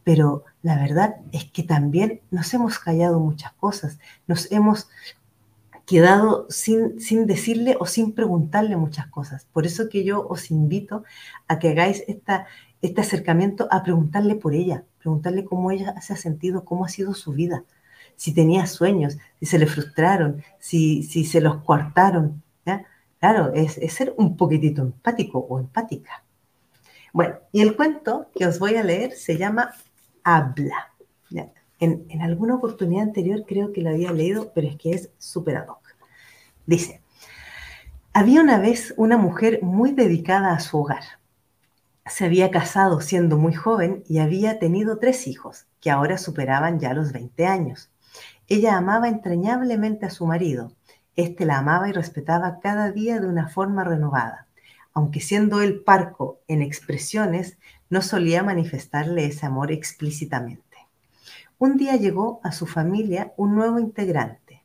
pero 0.03 0.43
la 0.63 0.75
verdad 0.75 1.19
es 1.31 1.45
que 1.45 1.63
también 1.63 2.23
nos 2.33 2.53
hemos 2.55 2.81
callado 2.81 3.21
muchas 3.21 3.53
cosas, 3.53 4.01
nos 4.27 4.51
hemos 4.51 4.89
quedado 5.87 6.47
sin, 6.51 7.01
sin 7.01 7.27
decirle 7.27 7.77
o 7.79 7.87
sin 7.87 8.13
preguntarle 8.13 8.77
muchas 8.77 9.07
cosas. 9.07 9.47
Por 9.53 9.67
eso 9.67 9.89
que 9.89 10.05
yo 10.05 10.27
os 10.29 10.51
invito 10.51 11.05
a 11.49 11.59
que 11.59 11.71
hagáis 11.71 12.05
esta, 12.09 12.47
este 12.83 13.01
acercamiento 13.01 13.69
a 13.71 13.83
preguntarle 13.83 14.35
por 14.35 14.53
ella, 14.53 14.85
preguntarle 14.99 15.45
cómo 15.45 15.71
ella 15.71 15.99
se 16.01 16.13
ha 16.13 16.17
sentido, 16.17 16.65
cómo 16.65 16.85
ha 16.85 16.89
sido 16.89 17.15
su 17.15 17.33
vida, 17.33 17.65
si 18.17 18.35
tenía 18.35 18.67
sueños, 18.67 19.17
si 19.39 19.47
se 19.47 19.59
le 19.59 19.67
frustraron, 19.67 20.43
si, 20.59 21.03
si 21.05 21.25
se 21.25 21.41
los 21.41 21.63
coartaron. 21.63 22.43
Claro, 23.19 23.53
es, 23.55 23.81
ser 23.95 24.15
un 24.19 24.37
poquitito 24.37 24.83
empático 24.83 25.39
o 25.39 25.59
empática. 25.59 26.23
Bueno, 27.13 27.37
y 27.51 27.63
el 27.63 27.75
cuento 27.75 28.31
que 28.35 28.47
os 28.47 28.59
voy 28.59 28.77
a 28.77 28.85
leer 28.85 29.13
se 29.13 29.39
llama 29.39 29.73
Habla. 30.23 30.93
En, 31.79 32.07
alguna 32.23 32.55
oportunidad 32.55 33.05
anterior 33.05 33.45
creo 33.47 33.73
que 33.73 33.83
lo 33.83 33.91
había 33.91 34.13
leído, 34.13 34.53
pero 34.55 34.69
es 34.69 34.77
que 34.77 34.93
es 34.93 35.11
súper 35.19 35.57
ad 35.57 35.69
hoc. 35.69 35.83
Dice, 36.67 37.03
había 38.13 38.41
una 38.41 38.59
vez 38.59 38.95
una 38.97 39.19
mujer 39.19 39.61
muy 39.63 39.93
dedicada 39.93 40.53
a 40.53 40.61
su 40.61 40.79
hogar 40.79 41.05
se 42.07 42.25
había 42.25 42.51
casado 42.51 43.01
siendo 43.01 43.37
muy 43.37 43.53
joven 43.53 44.05
y 44.09 44.19
había 44.19 44.59
tenido 44.59 44.99
tres 44.99 45.27
hijos, 45.27 45.67
que 45.81 45.91
ahora 45.91 46.19
superaban 46.19 46.79
ya 46.79 46.95
los 46.95 47.13
20 47.13 47.47
años. 47.47 47.91
Ella 48.49 48.77
amaba 48.77 49.09
entrañablemente 49.09 50.07
a 50.07 50.11
su 50.11 50.25
marido. 50.27 50.73
Este 51.17 51.45
la 51.45 51.59
amaba 51.59 51.89
y 51.89 51.93
respetaba 51.93 52.61
cada 52.61 52.93
día 52.93 53.21
de 53.21 53.27
una 53.27 53.49
forma 53.49 53.83
renovada. 53.83 54.47
Aunque 54.93 55.21
siendo 55.21 55.61
él 55.63 55.83
parco 55.85 56.41
en 56.47 56.63
expresiones, 56.63 57.59
no 57.91 58.03
solía 58.03 58.43
manifestarle 58.43 59.27
ese 59.27 59.45
amor 59.45 59.73
explícitamente. 59.73 60.63
Un 61.59 61.79
día 61.79 61.97
llegó 61.97 62.39
a 62.45 62.53
su 62.53 62.67
familia 62.67 63.33
un 63.39 63.55
nuevo 63.55 63.79
integrante. 63.79 64.63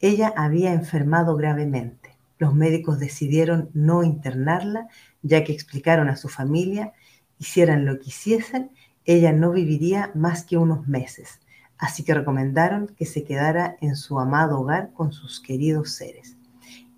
Ella 0.00 0.34
había 0.36 0.74
enfermado 0.74 1.34
gravemente. 1.34 2.14
Los 2.36 2.54
médicos 2.54 2.98
decidieron 2.98 3.70
no 3.72 4.02
internarla 4.02 4.88
ya 5.22 5.44
que 5.44 5.54
explicaron 5.54 6.10
a 6.10 6.16
su 6.16 6.28
familia, 6.28 6.92
hicieran 7.38 7.86
lo 7.86 7.98
que 7.98 8.08
hiciesen, 8.10 8.70
ella 9.06 9.32
no 9.32 9.50
viviría 9.50 10.10
más 10.14 10.44
que 10.44 10.58
unos 10.58 10.86
meses, 10.86 11.40
así 11.78 12.04
que 12.04 12.12
recomendaron 12.12 12.88
que 12.88 13.06
se 13.06 13.24
quedara 13.24 13.78
en 13.80 13.96
su 13.96 14.20
amado 14.20 14.60
hogar 14.60 14.92
con 14.92 15.12
sus 15.12 15.40
queridos 15.40 15.92
seres. 15.92 16.36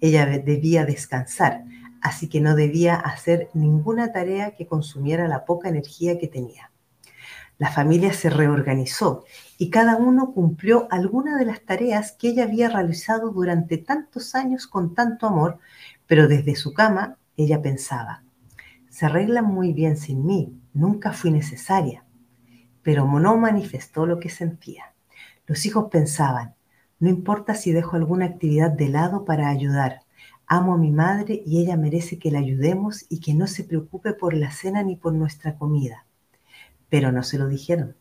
Ella 0.01 0.27
debía 0.27 0.85
descansar, 0.85 1.65
así 2.01 2.29
que 2.29 2.41
no 2.41 2.57
debía 2.57 2.97
hacer 2.97 3.51
ninguna 3.55 4.11
tarea 4.11 4.57
que 4.57 4.67
consumiera 4.67 5.29
la 5.29 5.45
poca 5.45 5.69
energía 5.69 6.19
que 6.19 6.27
tenía. 6.27 6.73
La 7.59 7.73
familia 7.73 8.13
se 8.13 8.31
reorganizó 8.31 9.25
y 9.59 9.69
cada 9.69 9.97
uno 9.97 10.33
cumplió 10.33 10.87
alguna 10.93 11.37
de 11.37 11.45
las 11.45 11.61
tareas 11.63 12.13
que 12.13 12.29
ella 12.29 12.45
había 12.45 12.71
realizado 12.71 13.31
durante 13.31 13.79
tantos 13.79 14.37
años 14.37 14.69
con 14.69 14.95
tanto 14.95 15.27
amor, 15.27 15.59
pero 16.07 16.29
desde 16.29 16.55
su 16.55 16.73
cama 16.73 17.17
ella 17.37 17.61
pensaba, 17.61 18.23
se 18.89 19.07
arreglan 19.07 19.45
muy 19.45 19.73
bien 19.73 19.97
sin 19.97 20.25
mí, 20.25 20.57
nunca 20.73 21.13
fui 21.13 21.31
necesaria. 21.33 22.05
Pero 22.83 23.07
no 23.19 23.37
manifestó 23.37 24.07
lo 24.07 24.21
que 24.21 24.29
sentía. 24.29 24.95
Los 25.47 25.67
hijos 25.67 25.89
pensaban, 25.91 26.55
no 27.01 27.09
importa 27.09 27.55
si 27.55 27.73
dejo 27.73 27.97
alguna 27.97 28.27
actividad 28.27 28.71
de 28.71 28.89
lado 28.89 29.25
para 29.25 29.49
ayudar. 29.49 30.01
Amo 30.47 30.75
a 30.75 30.79
mi 30.79 30.91
madre 30.91 31.43
y 31.45 31.61
ella 31.61 31.77
merece 31.77 32.19
que 32.19 32.31
la 32.31 32.39
ayudemos 32.39 33.05
y 33.09 33.21
que 33.21 33.35
no 33.35 33.47
se 33.47 33.65
preocupe 33.65 34.15
por 34.15 34.35
la 34.35 34.51
cena 34.51 34.83
ni 34.83 34.97
por 34.97 35.13
nuestra 35.13 35.57
comida. 35.57 36.08
Pero 36.89 37.13
no 37.13 37.23
se 37.23 37.39
lo 37.39 37.49
dijeron. 37.49 37.97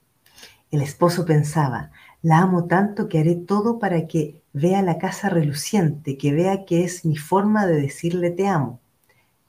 El 0.69 0.81
esposo 0.81 1.25
pensaba, 1.25 1.91
la 2.21 2.39
amo 2.39 2.65
tanto 2.65 3.07
que 3.07 3.19
haré 3.19 3.35
todo 3.35 3.79
para 3.79 4.07
que 4.07 4.41
vea 4.51 4.81
la 4.81 4.97
casa 4.97 5.29
reluciente, 5.29 6.17
que 6.17 6.33
vea 6.33 6.65
que 6.65 6.83
es 6.83 7.05
mi 7.05 7.15
forma 7.15 7.65
de 7.65 7.81
decirle 7.81 8.31
te 8.31 8.47
amo. 8.47 8.81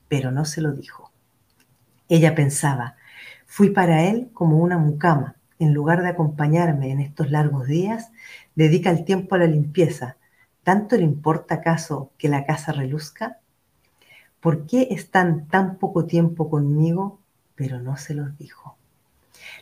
Pero 0.08 0.30
no 0.30 0.44
se 0.44 0.60
lo 0.60 0.72
dijo. 0.72 1.10
Ella 2.08 2.34
pensaba, 2.34 2.96
fui 3.46 3.70
para 3.70 4.04
él 4.04 4.30
como 4.32 4.58
una 4.58 4.78
mucama. 4.78 5.34
En 5.58 5.74
lugar 5.74 6.02
de 6.02 6.08
acompañarme 6.08 6.92
en 6.92 7.00
estos 7.00 7.30
largos 7.32 7.66
días, 7.66 8.12
dedica 8.54 8.90
el 8.90 9.04
tiempo 9.04 9.34
a 9.34 9.38
la 9.38 9.46
limpieza. 9.46 10.16
¿Tanto 10.62 10.96
le 10.96 11.02
importa 11.02 11.56
acaso 11.56 12.12
que 12.16 12.28
la 12.28 12.46
casa 12.46 12.72
reluzca? 12.72 13.40
¿Por 14.40 14.66
qué 14.66 14.88
están 14.90 15.48
tan 15.48 15.78
poco 15.78 16.06
tiempo 16.06 16.48
conmigo? 16.48 17.18
Pero 17.56 17.80
no 17.80 17.96
se 17.96 18.14
los 18.14 18.38
dijo. 18.38 18.77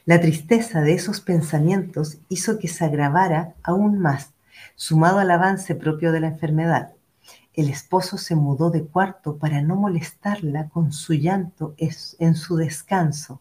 La 0.07 0.21
tristeza 0.21 0.83
de 0.83 0.93
esos 0.93 1.21
pensamientos 1.21 2.19
hizo 2.29 2.61
que 2.61 2.69
se 2.69 2.85
agravara 2.85 3.55
aún 3.65 3.99
más, 3.99 4.31
sumado 4.77 5.19
al 5.19 5.33
avance 5.33 5.75
propio 5.75 6.13
de 6.13 6.21
la 6.21 6.29
enfermedad. 6.29 6.93
El 7.55 7.69
esposo 7.69 8.17
se 8.17 8.37
mudó 8.37 8.71
de 8.71 8.85
cuarto 8.85 9.37
para 9.37 9.63
no 9.63 9.75
molestarla 9.75 10.69
con 10.69 10.93
su 10.93 11.15
llanto 11.15 11.75
en 11.77 12.37
su 12.37 12.57
descanso, 12.57 13.41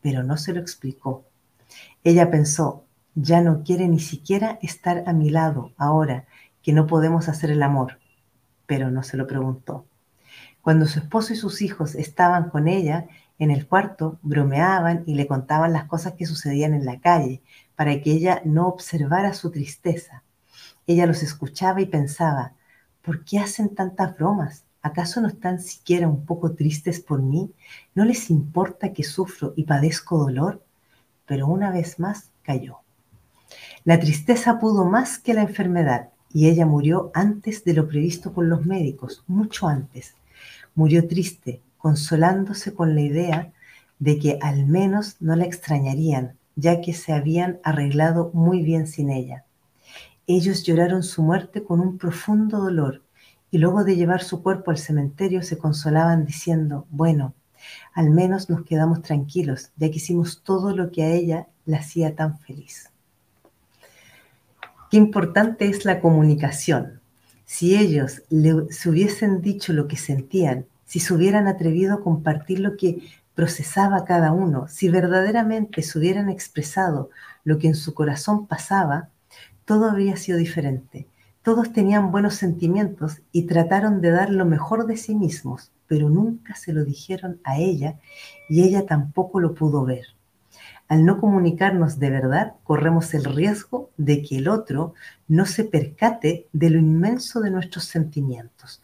pero 0.00 0.24
no 0.24 0.36
se 0.36 0.52
lo 0.52 0.58
explicó. 0.58 1.24
Ella 2.02 2.32
pensó, 2.32 2.84
ya 3.14 3.40
no 3.40 3.62
quiere 3.62 3.86
ni 3.86 4.00
siquiera 4.00 4.58
estar 4.60 5.04
a 5.06 5.12
mi 5.12 5.30
lado 5.30 5.70
ahora 5.76 6.24
que 6.64 6.72
no 6.72 6.88
podemos 6.88 7.28
hacer 7.28 7.52
el 7.52 7.62
amor, 7.62 8.00
pero 8.66 8.90
no 8.90 9.04
se 9.04 9.16
lo 9.16 9.28
preguntó. 9.28 9.86
Cuando 10.62 10.86
su 10.86 10.98
esposo 10.98 11.32
y 11.32 11.36
sus 11.36 11.62
hijos 11.62 11.94
estaban 11.94 12.50
con 12.50 12.66
ella 12.66 13.06
en 13.38 13.50
el 13.50 13.66
cuarto, 13.66 14.18
bromeaban 14.22 15.04
y 15.06 15.14
le 15.14 15.26
contaban 15.26 15.72
las 15.72 15.84
cosas 15.84 16.14
que 16.14 16.26
sucedían 16.26 16.74
en 16.74 16.84
la 16.84 17.00
calle, 17.00 17.42
para 17.74 18.00
que 18.00 18.12
ella 18.12 18.42
no 18.44 18.68
observara 18.68 19.34
su 19.34 19.50
tristeza. 19.50 20.22
Ella 20.86 21.06
los 21.06 21.22
escuchaba 21.22 21.80
y 21.80 21.86
pensaba, 21.86 22.52
¿por 23.02 23.24
qué 23.24 23.38
hacen 23.38 23.74
tantas 23.74 24.16
bromas? 24.16 24.64
¿Acaso 24.82 25.20
no 25.20 25.28
están 25.28 25.60
siquiera 25.60 26.08
un 26.08 26.24
poco 26.24 26.52
tristes 26.52 27.00
por 27.00 27.22
mí? 27.22 27.52
¿No 27.94 28.04
les 28.04 28.30
importa 28.30 28.92
que 28.92 29.04
sufro 29.04 29.54
y 29.56 29.64
padezco 29.64 30.18
dolor? 30.18 30.64
Pero 31.24 31.46
una 31.46 31.70
vez 31.70 32.00
más 32.00 32.30
cayó. 32.42 32.78
La 33.84 33.98
tristeza 33.98 34.58
pudo 34.58 34.84
más 34.84 35.18
que 35.18 35.34
la 35.34 35.42
enfermedad 35.42 36.10
y 36.32 36.48
ella 36.48 36.66
murió 36.66 37.10
antes 37.14 37.64
de 37.64 37.74
lo 37.74 37.88
previsto 37.88 38.32
por 38.32 38.44
los 38.44 38.64
médicos, 38.64 39.22
mucho 39.26 39.68
antes. 39.68 40.14
Murió 40.74 41.06
triste, 41.06 41.60
consolándose 41.82 42.74
con 42.74 42.94
la 42.94 43.00
idea 43.00 43.52
de 43.98 44.20
que 44.20 44.38
al 44.40 44.66
menos 44.66 45.16
no 45.18 45.34
la 45.34 45.44
extrañarían, 45.44 46.36
ya 46.54 46.80
que 46.80 46.92
se 46.92 47.12
habían 47.12 47.58
arreglado 47.64 48.30
muy 48.34 48.62
bien 48.62 48.86
sin 48.86 49.10
ella. 49.10 49.44
Ellos 50.28 50.62
lloraron 50.62 51.02
su 51.02 51.24
muerte 51.24 51.64
con 51.64 51.80
un 51.80 51.98
profundo 51.98 52.58
dolor 52.58 53.02
y 53.50 53.58
luego 53.58 53.82
de 53.82 53.96
llevar 53.96 54.22
su 54.22 54.44
cuerpo 54.44 54.70
al 54.70 54.78
cementerio 54.78 55.42
se 55.42 55.58
consolaban 55.58 56.24
diciendo, 56.24 56.86
bueno, 56.88 57.34
al 57.94 58.10
menos 58.10 58.48
nos 58.48 58.62
quedamos 58.62 59.02
tranquilos, 59.02 59.72
ya 59.76 59.90
que 59.90 59.96
hicimos 59.96 60.42
todo 60.44 60.76
lo 60.76 60.92
que 60.92 61.02
a 61.02 61.10
ella 61.10 61.48
la 61.66 61.78
hacía 61.78 62.14
tan 62.14 62.38
feliz. 62.38 62.90
Qué 64.88 64.98
importante 64.98 65.68
es 65.68 65.84
la 65.84 66.00
comunicación. 66.00 67.00
Si 67.44 67.76
ellos 67.76 68.22
le, 68.30 68.72
se 68.72 68.88
hubiesen 68.88 69.42
dicho 69.42 69.72
lo 69.72 69.88
que 69.88 69.96
sentían, 69.96 70.66
si 70.92 71.00
se 71.00 71.14
hubieran 71.14 71.48
atrevido 71.48 71.94
a 71.94 72.02
compartir 72.02 72.60
lo 72.60 72.76
que 72.76 72.98
procesaba 73.34 74.04
cada 74.04 74.32
uno, 74.32 74.68
si 74.68 74.90
verdaderamente 74.90 75.80
se 75.80 75.98
hubieran 75.98 76.28
expresado 76.28 77.08
lo 77.44 77.56
que 77.58 77.68
en 77.68 77.76
su 77.76 77.94
corazón 77.94 78.46
pasaba, 78.46 79.08
todo 79.64 79.88
habría 79.88 80.18
sido 80.18 80.36
diferente. 80.36 81.06
Todos 81.42 81.72
tenían 81.72 82.12
buenos 82.12 82.34
sentimientos 82.34 83.22
y 83.32 83.44
trataron 83.44 84.02
de 84.02 84.10
dar 84.10 84.28
lo 84.28 84.44
mejor 84.44 84.84
de 84.84 84.98
sí 84.98 85.14
mismos, 85.14 85.72
pero 85.86 86.10
nunca 86.10 86.56
se 86.56 86.74
lo 86.74 86.84
dijeron 86.84 87.40
a 87.42 87.56
ella 87.56 87.98
y 88.50 88.62
ella 88.62 88.84
tampoco 88.84 89.40
lo 89.40 89.54
pudo 89.54 89.86
ver. 89.86 90.08
Al 90.88 91.06
no 91.06 91.18
comunicarnos 91.18 92.00
de 92.00 92.10
verdad, 92.10 92.56
corremos 92.64 93.14
el 93.14 93.24
riesgo 93.24 93.88
de 93.96 94.22
que 94.22 94.36
el 94.36 94.48
otro 94.48 94.92
no 95.26 95.46
se 95.46 95.64
percate 95.64 96.48
de 96.52 96.68
lo 96.68 96.78
inmenso 96.78 97.40
de 97.40 97.50
nuestros 97.50 97.84
sentimientos. 97.84 98.81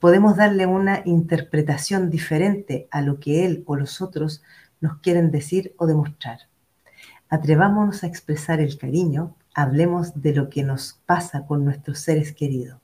Podemos 0.00 0.36
darle 0.36 0.66
una 0.66 1.02
interpretación 1.04 2.10
diferente 2.10 2.88
a 2.90 3.02
lo 3.02 3.18
que 3.18 3.44
él 3.44 3.62
o 3.66 3.76
los 3.76 4.00
otros 4.00 4.42
nos 4.80 4.98
quieren 4.98 5.30
decir 5.30 5.74
o 5.78 5.86
demostrar. 5.86 6.40
Atrevámonos 7.28 8.04
a 8.04 8.06
expresar 8.06 8.60
el 8.60 8.78
cariño, 8.78 9.34
hablemos 9.54 10.22
de 10.22 10.34
lo 10.34 10.48
que 10.48 10.62
nos 10.62 11.00
pasa 11.06 11.46
con 11.46 11.64
nuestros 11.64 11.98
seres 11.98 12.32
queridos, 12.32 12.78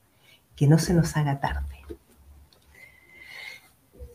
que 0.57 0.67
no 0.67 0.79
se 0.79 0.95
nos 0.95 1.17
haga 1.17 1.39
tarde. 1.39 1.83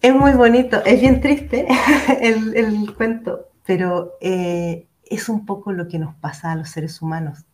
Es 0.02 0.14
muy 0.14 0.34
bonito, 0.34 0.84
es 0.86 1.02
bien 1.02 1.22
triste 1.22 1.68
el, 2.22 2.94
cuento, 2.96 3.50
pero 3.66 4.14
eh, 4.22 4.88
es 5.06 5.30
un 5.30 5.46
poco 5.46 5.72
lo 5.72 5.88
que 5.88 6.00
nos 6.00 6.14
pasa 6.16 6.52
a 6.52 6.56
los 6.56 6.70
seres 6.70 7.02
humanos. 7.02 7.47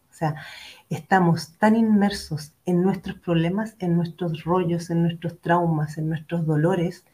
Estamos 0.89 1.57
tan 1.57 1.75
inmersos 1.75 2.53
en 2.65 2.81
nuestros 2.81 3.17
problemas, 3.17 3.75
en 3.79 3.95
nuestros 3.95 4.43
rollos, 4.43 4.89
en 4.89 5.03
nuestros 5.03 5.39
traumas, 5.39 5.97
en 5.97 6.09
nuestros 6.09 6.45
dolores, 6.45 7.05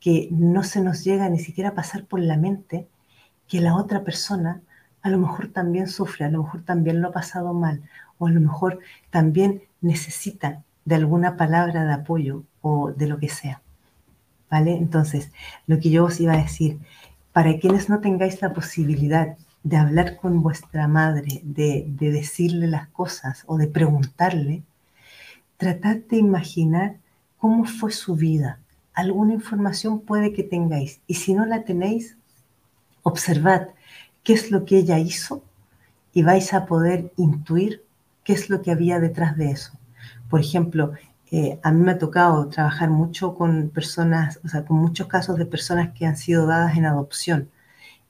que 0.00 0.28
no 0.30 0.62
se 0.62 0.80
nos 0.80 1.04
llega 1.04 1.28
ni 1.28 1.38
siquiera 1.38 1.70
a 1.70 1.74
pasar 1.74 2.04
por 2.04 2.20
la 2.20 2.36
mente 2.36 2.88
que 3.48 3.60
la 3.60 3.76
otra 3.76 4.04
persona 4.04 4.60
a 5.02 5.08
lo 5.08 5.18
mejor 5.18 5.48
también 5.48 5.88
sufre, 5.88 6.24
a 6.24 6.30
lo 6.30 6.42
mejor 6.42 6.62
también 6.62 7.00
lo 7.00 7.08
ha 7.08 7.12
pasado 7.12 7.52
mal, 7.52 7.82
o 8.18 8.26
a 8.26 8.30
lo 8.30 8.40
mejor 8.40 8.80
también 9.10 9.62
necesita 9.80 10.64
de 10.84 10.94
alguna 10.96 11.36
palabra 11.36 11.84
de 11.84 11.92
apoyo 11.92 12.44
o 12.60 12.92
de 12.92 13.06
lo 13.06 13.18
que 13.18 13.28
sea. 13.28 13.62
¿Vale? 14.50 14.76
Entonces, 14.76 15.32
lo 15.66 15.78
que 15.80 15.90
yo 15.90 16.04
os 16.04 16.20
iba 16.20 16.34
a 16.34 16.42
decir 16.42 16.78
para 17.32 17.58
quienes 17.58 17.88
no 17.88 18.00
tengáis 18.00 18.40
la 18.40 18.52
posibilidad 18.52 19.36
de 19.66 19.76
hablar 19.76 20.16
con 20.16 20.42
vuestra 20.42 20.86
madre, 20.86 21.40
de, 21.42 21.86
decirle 21.98 22.68
las 22.68 22.86
cosas 22.86 23.42
o 23.46 23.56
de 23.58 23.66
preguntarle, 23.66 24.62
tratad 25.56 25.96
de 26.08 26.18
imaginar 26.18 26.98
cómo 27.36 27.64
fue 27.64 27.90
su 27.90 28.14
vida. 28.14 28.60
Alguna 28.94 29.34
información 29.34 29.98
puede 29.98 30.32
que 30.32 30.44
tengáis. 30.44 31.00
Y 31.08 31.14
si 31.14 31.34
no 31.34 31.44
la 31.46 31.64
tenéis, 31.64 32.16
observad 33.02 33.70
qué 34.22 34.34
es 34.34 34.52
lo 34.52 34.64
que 34.64 34.78
ella 34.78 35.00
hizo 35.00 35.42
y 36.12 36.22
vais 36.22 36.54
a 36.54 36.64
poder 36.66 37.12
intuir 37.16 37.82
qué 38.22 38.34
es 38.34 38.48
lo 38.48 38.62
que 38.62 38.70
había 38.70 39.00
detrás 39.00 39.36
de 39.36 39.50
eso. 39.50 39.72
Por 40.30 40.38
ejemplo, 40.38 40.92
eh, 41.32 41.58
a 41.64 41.72
mí 41.72 41.82
me 41.82 41.90
ha 41.90 41.98
tocado 41.98 42.46
trabajar 42.46 42.90
mucho 42.90 43.34
con 43.34 43.70
personas, 43.70 44.38
o 44.44 44.48
sea, 44.48 44.64
con 44.64 44.76
muchos 44.76 45.08
casos 45.08 45.36
de 45.38 45.46
personas 45.46 45.92
que 45.92 46.06
han 46.06 46.16
sido 46.16 46.46
dadas 46.46 46.76
en 46.76 46.86
adopción. 46.86 47.50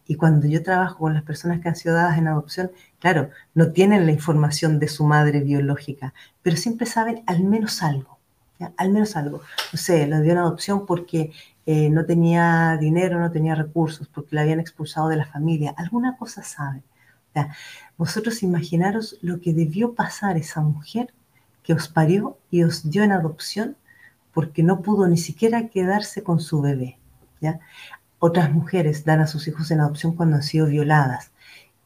Y 0.06 0.14
cuando 0.16 0.46
yo 0.46 0.62
trabajo 0.62 0.98
con 0.98 1.14
las 1.14 1.22
personas 1.24 1.60
que 1.60 1.68
han 1.68 1.76
sido 1.76 1.94
dadas 1.94 2.18
en 2.18 2.28
adopción, 2.28 2.70
claro, 3.00 3.30
no 3.54 3.72
tienen 3.72 4.06
la 4.06 4.12
información 4.12 4.78
de 4.78 4.88
su 4.88 5.04
madre 5.04 5.40
biológica, 5.40 6.14
pero 6.42 6.56
siempre 6.56 6.86
saben 6.86 7.22
al 7.26 7.42
menos 7.42 7.82
algo, 7.82 8.18
al 8.76 8.90
menos 8.90 9.16
algo. 9.16 9.40
No 9.72 9.78
sé, 9.78 10.06
la 10.06 10.20
dio 10.20 10.32
en 10.32 10.38
adopción 10.38 10.86
porque 10.86 11.32
eh, 11.66 11.90
no 11.90 12.06
tenía 12.06 12.76
dinero, 12.78 13.18
no 13.18 13.30
tenía 13.32 13.54
recursos, 13.56 14.08
porque 14.08 14.36
la 14.36 14.42
habían 14.42 14.60
expulsado 14.60 15.08
de 15.08 15.16
la 15.16 15.26
familia, 15.26 15.74
alguna 15.76 16.16
cosa 16.16 16.42
saben. 16.42 16.84
vosotros 17.96 18.42
imaginaros 18.42 19.18
lo 19.22 19.40
que 19.40 19.52
debió 19.52 19.94
pasar 19.94 20.36
esa 20.36 20.60
mujer 20.60 21.12
que 21.62 21.74
os 21.74 21.88
parió 21.88 22.38
y 22.50 22.62
os 22.62 22.88
dio 22.90 23.02
en 23.02 23.12
adopción 23.12 23.76
porque 24.32 24.62
no 24.62 24.82
pudo 24.82 25.08
ni 25.08 25.18
siquiera 25.18 25.68
quedarse 25.68 26.22
con 26.22 26.40
su 26.40 26.60
bebé. 26.60 26.98
¿ya? 27.40 27.60
Otras 28.18 28.50
mujeres 28.52 29.04
dan 29.04 29.20
a 29.20 29.26
sus 29.26 29.46
hijos 29.48 29.70
en 29.70 29.80
adopción 29.80 30.14
cuando 30.14 30.36
han 30.36 30.42
sido 30.42 30.66
violadas. 30.66 31.32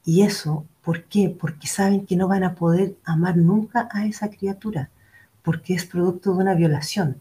Y 0.04 0.22
eso, 0.22 0.66
¿por 0.82 1.04
qué? 1.04 1.28
Porque 1.28 1.66
saben 1.66 2.06
que 2.06 2.16
no 2.16 2.28
van 2.28 2.44
a 2.44 2.54
poder 2.54 2.96
amar 3.04 3.36
nunca 3.36 3.88
a 3.92 4.06
esa 4.06 4.30
criatura, 4.30 4.90
porque 5.42 5.74
es 5.74 5.84
producto 5.84 6.32
de 6.32 6.38
una 6.38 6.54
violación. 6.54 7.18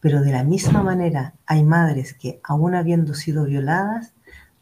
Pero 0.00 0.20
de 0.20 0.32
la 0.32 0.44
misma 0.44 0.82
manera 0.82 1.34
hay 1.46 1.64
madres 1.64 2.14
que, 2.14 2.40
aún 2.44 2.74
habiendo 2.74 3.14
sido 3.14 3.44
violadas, 3.44 4.12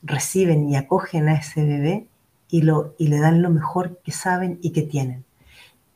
reciben 0.02 0.68
y 0.68 0.76
acogen 0.76 1.28
a 1.28 1.34
ese 1.34 1.64
bebé 1.64 2.06
y, 2.48 2.62
lo, 2.62 2.94
y 2.98 3.08
le 3.08 3.18
dan 3.18 3.42
lo 3.42 3.50
mejor 3.50 4.00
que 4.04 4.12
saben 4.12 4.58
y 4.62 4.70
que 4.70 4.82
tienen. 4.82 5.24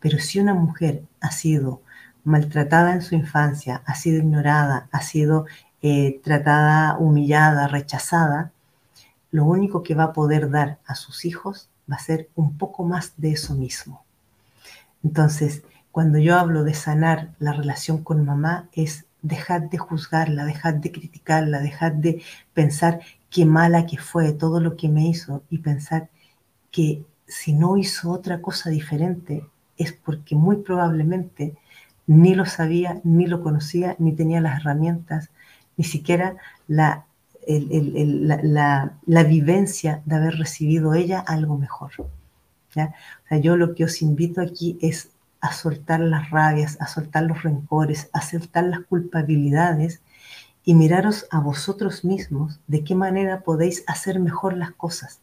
Pero 0.01 0.19
si 0.19 0.41
una 0.41 0.55
mujer 0.55 1.05
ha 1.21 1.31
sido 1.31 1.83
maltratada 2.25 2.93
en 2.93 3.03
su 3.03 3.15
infancia, 3.15 3.83
ha 3.87 3.95
sido 3.95 4.19
ignorada, 4.19 4.89
ha 4.93 5.01
sido 5.01 5.47
eh, 5.83 6.21
tratada, 6.23 6.97
humillada, 6.99 7.69
rechazada, 7.69 8.53
lo 9.31 9.45
único 9.45 9.83
que 9.83 9.95
va 9.95 10.05
a 10.05 10.13
poder 10.13 10.51
dar 10.51 10.79
a 10.87 10.95
sus 10.95 11.25
hijos 11.25 11.69
va 11.91 11.97
a 11.97 12.01
ser 12.01 12.29
un 12.35 12.57
poco 12.57 12.85
más 12.85 13.13
de 13.17 13.33
eso 13.33 13.55
mismo. 13.55 14.03
Entonces, 15.05 15.63
cuando 15.91 16.19
yo 16.19 16.39
hablo 16.39 16.65
de 16.65 16.75
sanar 16.75 17.31
la 17.39 17.53
relación 17.53 18.03
con 18.03 18.25
mamá, 18.25 18.69
es 18.73 19.07
dejar 19.23 19.69
de 19.71 19.79
juzgarla, 19.79 20.45
dejar 20.45 20.81
de 20.81 20.93
criticarla, 20.93 21.61
dejar 21.61 21.97
de 21.97 22.23
pensar 22.55 23.01
qué 23.31 23.45
mala 23.45 23.87
que 23.87 23.99
fue 23.99 24.33
todo 24.33 24.61
lo 24.61 24.77
que 24.77 24.89
me 24.89 25.09
hizo 25.09 25.43
y 25.51 25.59
pensar 25.59 26.09
que 26.71 27.05
si 27.27 27.53
no 27.53 27.77
hizo 27.77 28.11
otra 28.11 28.41
cosa 28.41 28.71
diferente, 28.71 29.47
es 29.77 29.93
porque 29.93 30.35
muy 30.35 30.57
probablemente 30.57 31.55
ni 32.07 32.35
lo 32.35 32.47
sabía, 32.47 33.01
ni 33.05 33.27
lo 33.27 33.43
conocía, 33.43 33.95
ni 33.99 34.13
tenía 34.13 34.41
las 34.41 34.61
herramientas, 34.61 35.31
ni 35.79 35.85
siquiera 35.85 36.37
la, 36.67 37.07
la, 39.07 39.23
vivencia 39.25 40.03
de 40.05 40.17
haber 40.17 40.37
recibido 40.37 40.93
ella 40.93 41.21
algo 41.21 41.57
mejor. 41.57 41.93
¿ya? 42.75 42.95
O 43.25 43.29
sea, 43.29 43.39
yo 43.39 43.57
lo 43.57 43.75
que 43.75 43.85
os 43.85 44.03
invito 44.03 44.43
aquí 44.43 44.77
es 44.83 45.11
a 45.41 45.53
soltar 45.53 46.01
las 46.01 46.31
rabias, 46.31 46.77
a 46.81 46.87
soltar 46.87 47.23
los 47.23 47.43
rencores, 47.43 48.11
a 48.13 48.21
soltar 48.21 48.65
las 48.65 48.81
culpabilidades 48.81 50.03
y 50.65 50.75
miraros 50.75 51.27
a 51.31 51.41
vosotros 51.41 52.05
mismos 52.05 52.61
de 52.67 52.85
qué 52.85 52.95
manera 52.95 53.41
podéis 53.41 53.85
hacer 53.87 54.21
mejor 54.21 54.55
las 54.55 54.73
cosas, 54.73 55.21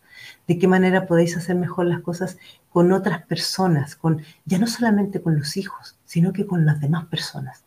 de 0.47 0.58
qué 0.58 0.68
manera 0.68 1.06
podéis 1.06 1.38
hacer 1.38 1.56
mejor 1.56 1.86
las 1.86 1.99
cosas 1.99 2.38
con 2.72 2.91
otras 2.91 3.24
personas, 3.26 3.95
con 3.95 4.24
ya 4.45 4.58
no 4.58 4.68
solamente 4.68 5.22
con 5.22 5.38
los 5.38 5.58
hijos, 5.58 5.97
sino 6.06 6.34
que 6.34 6.47
con 6.47 6.66
las 6.66 6.80
demás 6.80 7.06
personas. 7.06 7.64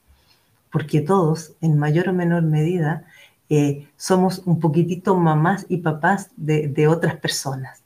Porque 0.70 1.00
todos, 1.00 1.54
en 1.60 1.78
mayor 1.78 2.08
o 2.08 2.12
menor 2.12 2.42
medida, 2.42 3.04
eh, 3.50 3.88
somos 3.96 4.40
un 4.44 4.60
poquitito 4.60 5.16
mamás 5.16 5.64
y 5.68 5.78
papás 5.78 6.30
de, 6.36 6.86
otras 6.88 7.16
personas. 7.16 7.82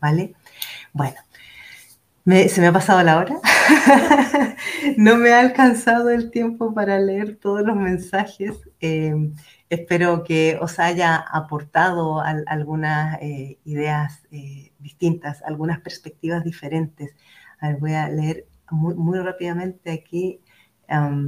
¿Vale? 0.00 0.34
Bueno, 0.92 1.16
se 2.24 2.60
me 2.60 2.66
ha 2.66 2.72
pasado 2.72 3.02
la 3.02 3.18
hora. 3.18 3.36
no 4.96 5.16
me 5.16 5.32
ha 5.32 5.40
alcanzado 5.40 6.10
el 6.10 6.30
tiempo 6.30 6.74
para 6.74 6.98
leer 6.98 7.36
todos 7.36 7.62
los 7.62 7.74
mensajes. 7.76 8.52
Eh, 8.80 9.14
espero 9.70 10.24
que 10.24 10.58
os 10.60 10.78
haya 10.78 11.16
aportado 11.16 12.20
algunas 12.20 13.18
eh, 13.22 13.58
ideas 13.64 14.22
distintas, 14.78 15.42
algunas 15.42 15.80
perspectivas 15.80 16.44
diferentes. 16.44 17.14
voy 17.80 17.94
a 17.94 18.08
leer 18.08 18.46
muy, 18.70 19.18
rápidamente 19.18 19.90
aquí. 19.90 20.40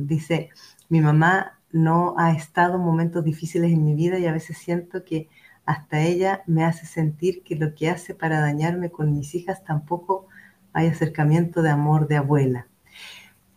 dice, 0.06 0.50
mi 0.90 1.00
mamá 1.00 1.58
no 1.72 2.14
ha 2.18 2.32
estado 2.32 2.74
en 2.74 2.82
momentos 2.82 3.24
difíciles 3.24 3.72
en 3.72 3.84
mi 3.84 3.94
vida 3.94 4.18
y 4.18 4.26
a 4.26 4.32
veces 4.32 4.58
siento 4.58 5.04
que 5.04 5.28
hasta 5.64 6.00
ella 6.00 6.42
me 6.46 6.64
hace 6.64 6.84
sentir 6.84 7.42
que 7.44 7.54
lo 7.56 7.74
que 7.74 7.88
hace 7.88 8.14
para 8.14 8.40
dañarme 8.40 8.90
con 8.90 9.12
mis 9.12 9.34
hijas 9.34 9.64
tampoco 9.64 10.26
hay 10.72 10.88
acercamiento 10.88 11.62
de 11.62 11.70
amor 11.70 12.08
de 12.08 12.16
abuela. 12.16 12.66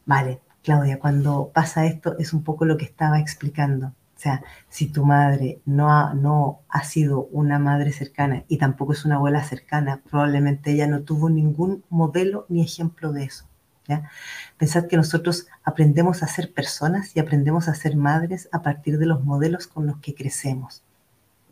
Vale, 0.05 0.41
Claudia, 0.63 0.99
cuando 0.99 1.51
pasa 1.53 1.85
esto 1.85 2.17
es 2.19 2.33
un 2.33 2.43
poco 2.43 2.65
lo 2.65 2.77
que 2.77 2.85
estaba 2.85 3.19
explicando. 3.19 3.87
O 3.87 4.19
sea, 4.23 4.43
si 4.69 4.87
tu 4.87 5.03
madre 5.05 5.59
no 5.65 5.91
ha, 5.91 6.13
no 6.13 6.61
ha 6.69 6.83
sido 6.83 7.25
una 7.31 7.59
madre 7.59 7.91
cercana 7.91 8.45
y 8.47 8.57
tampoco 8.57 8.93
es 8.93 9.05
una 9.05 9.15
abuela 9.15 9.43
cercana, 9.43 10.01
probablemente 10.09 10.71
ella 10.71 10.87
no 10.87 11.01
tuvo 11.01 11.29
ningún 11.29 11.83
modelo 11.89 12.45
ni 12.47 12.61
ejemplo 12.61 13.11
de 13.11 13.23
eso. 13.25 13.45
¿Ya? 13.87 14.09
Pensad 14.57 14.87
que 14.87 14.97
nosotros 14.97 15.47
aprendemos 15.63 16.23
a 16.23 16.27
ser 16.27 16.51
personas 16.53 17.15
y 17.15 17.19
aprendemos 17.19 17.67
a 17.67 17.75
ser 17.75 17.95
madres 17.95 18.49
a 18.51 18.61
partir 18.61 18.97
de 18.97 19.05
los 19.05 19.23
modelos 19.23 19.67
con 19.67 19.87
los 19.87 19.97
que 19.97 20.15
crecemos. 20.15 20.83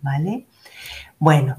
¿Vale? 0.02 0.48
Bueno, 1.20 1.58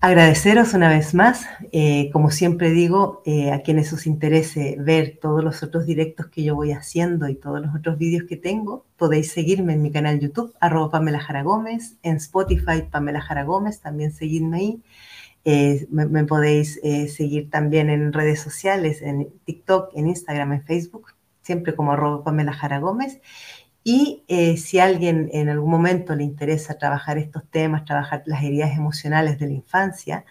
Agradeceros 0.00 0.74
una 0.74 0.88
vez 0.88 1.12
más, 1.12 1.48
eh, 1.72 2.08
como 2.12 2.30
siempre 2.30 2.70
digo, 2.70 3.20
eh, 3.26 3.50
a 3.50 3.62
quienes 3.62 3.92
os 3.92 4.06
interese 4.06 4.76
ver 4.78 5.18
todos 5.20 5.42
los 5.42 5.64
otros 5.64 5.86
directos 5.86 6.28
que 6.28 6.44
yo 6.44 6.54
voy 6.54 6.70
haciendo 6.70 7.28
y 7.28 7.34
todos 7.34 7.60
los 7.60 7.74
otros 7.74 7.98
vídeos 7.98 8.22
que 8.28 8.36
tengo, 8.36 8.84
podéis 8.96 9.32
seguirme 9.32 9.72
en 9.72 9.82
mi 9.82 9.90
canal 9.90 10.20
YouTube, 10.20 10.54
arroba 10.60 10.92
Pamela 10.92 11.18
Jara 11.18 11.42
Gómez, 11.42 11.96
en 12.04 12.14
Spotify 12.18 12.82
Pamela 12.88 13.20
Jara 13.20 13.42
Gómez, 13.42 13.80
también 13.80 14.12
seguidme 14.12 14.58
ahí. 14.58 14.82
Eh, 15.44 15.86
me, 15.90 16.24
podéis 16.24 16.80
seguir 17.14 17.50
también 17.50 17.90
en 17.90 18.12
redes 18.12 18.40
sociales, 18.40 19.02
en 19.02 19.28
TikTok, 19.44 19.90
en 19.94 20.08
Instagram, 20.08 20.52
en 20.52 20.64
Facebook, 20.64 21.14
siempre 21.40 21.74
como 21.74 21.92
arroba 21.92 22.24
Pamela 22.24 22.52
Jara 22.52 22.78
Gómez. 22.80 23.20
Y 23.90 24.22
eh, 24.28 24.58
si 24.58 24.78
a 24.80 24.84
alguien 24.84 25.30
en 25.32 25.48
algún 25.48 25.70
momento 25.70 26.14
le 26.14 26.22
interesa 26.22 26.76
trabajar 26.76 27.16
estos 27.16 27.42
temas, 27.50 27.86
trabajar 27.86 28.22
las 28.26 28.42
heridas 28.42 28.76
emocionales 28.76 29.38
de 29.38 29.46
la 29.46 29.52
infancia, 29.54 30.26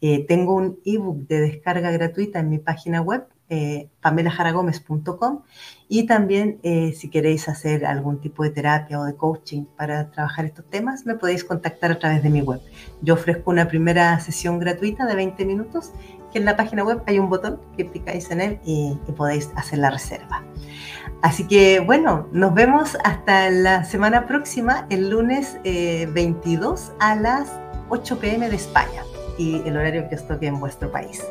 eh, 0.00 0.24
tengo 0.26 0.54
un 0.54 0.80
ebook 0.86 1.26
de 1.26 1.40
descarga 1.40 1.90
gratuita 1.90 2.40
en 2.40 2.48
mi 2.48 2.58
página 2.58 3.02
web, 3.02 3.26
eh, 3.50 3.90
pamelajaragomez.com, 4.00 5.42
y 5.92 6.04
también 6.04 6.58
si 6.62 7.10
queréis 7.10 7.50
hacer 7.50 7.84
algún 7.84 8.18
tipo 8.18 8.44
de 8.44 8.48
terapia 8.48 8.98
o 8.98 9.04
de 9.04 9.14
coaching 9.14 9.66
para 9.76 10.10
trabajar 10.10 10.46
estos 10.46 10.64
temas, 10.70 11.04
me 11.04 11.16
podéis 11.16 11.44
contactar 11.44 11.92
a 11.92 11.98
través 11.98 12.22
de 12.22 12.30
mi 12.30 12.40
web. 12.40 12.62
Yo 13.02 13.12
ofrezco 13.12 13.50
una 13.50 13.68
primera 13.68 14.18
sesión 14.18 14.58
gratuita 14.58 15.04
de 15.04 15.14
20 15.14 15.44
minutos, 15.44 15.92
que 16.32 16.38
en 16.38 16.46
la 16.46 16.56
página 16.56 16.82
web 16.82 17.02
hay 17.04 17.18
un 17.18 17.28
botón 17.28 17.60
que 17.76 17.84
picáis 17.84 18.30
en 18.30 18.40
él 18.40 18.58
y, 18.64 18.96
podéis 19.18 19.50
hacer 19.54 19.80
la 19.80 19.90
reserva. 19.90 20.42
Así 21.20 21.46
que 21.46 21.80
bueno, 21.80 22.26
nos 22.32 22.54
vemos 22.54 22.96
hasta 23.04 23.50
la 23.50 23.84
semana 23.84 24.26
próxima, 24.26 24.86
el 24.88 25.10
lunes 25.10 25.58
22 25.62 26.88
eh, 26.88 26.92
a 27.00 27.16
las 27.16 27.52
8 27.90 28.18
pm 28.18 28.48
de 28.48 28.56
España 28.56 29.02
y 29.36 29.56
el 29.66 29.76
horario 29.76 30.08
que 30.08 30.14
os 30.14 30.26
toque 30.26 30.46
en 30.46 30.58
vuestro 30.58 30.90
país. 30.90 31.22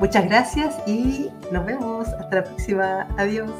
Muchas 0.00 0.24
gracias 0.24 0.74
y 0.84 1.30
nos 1.52 1.64
vemos. 1.64 2.08
Hasta 2.08 2.34
la 2.34 2.42
próxima. 2.42 3.06
Adiós. 3.16 3.52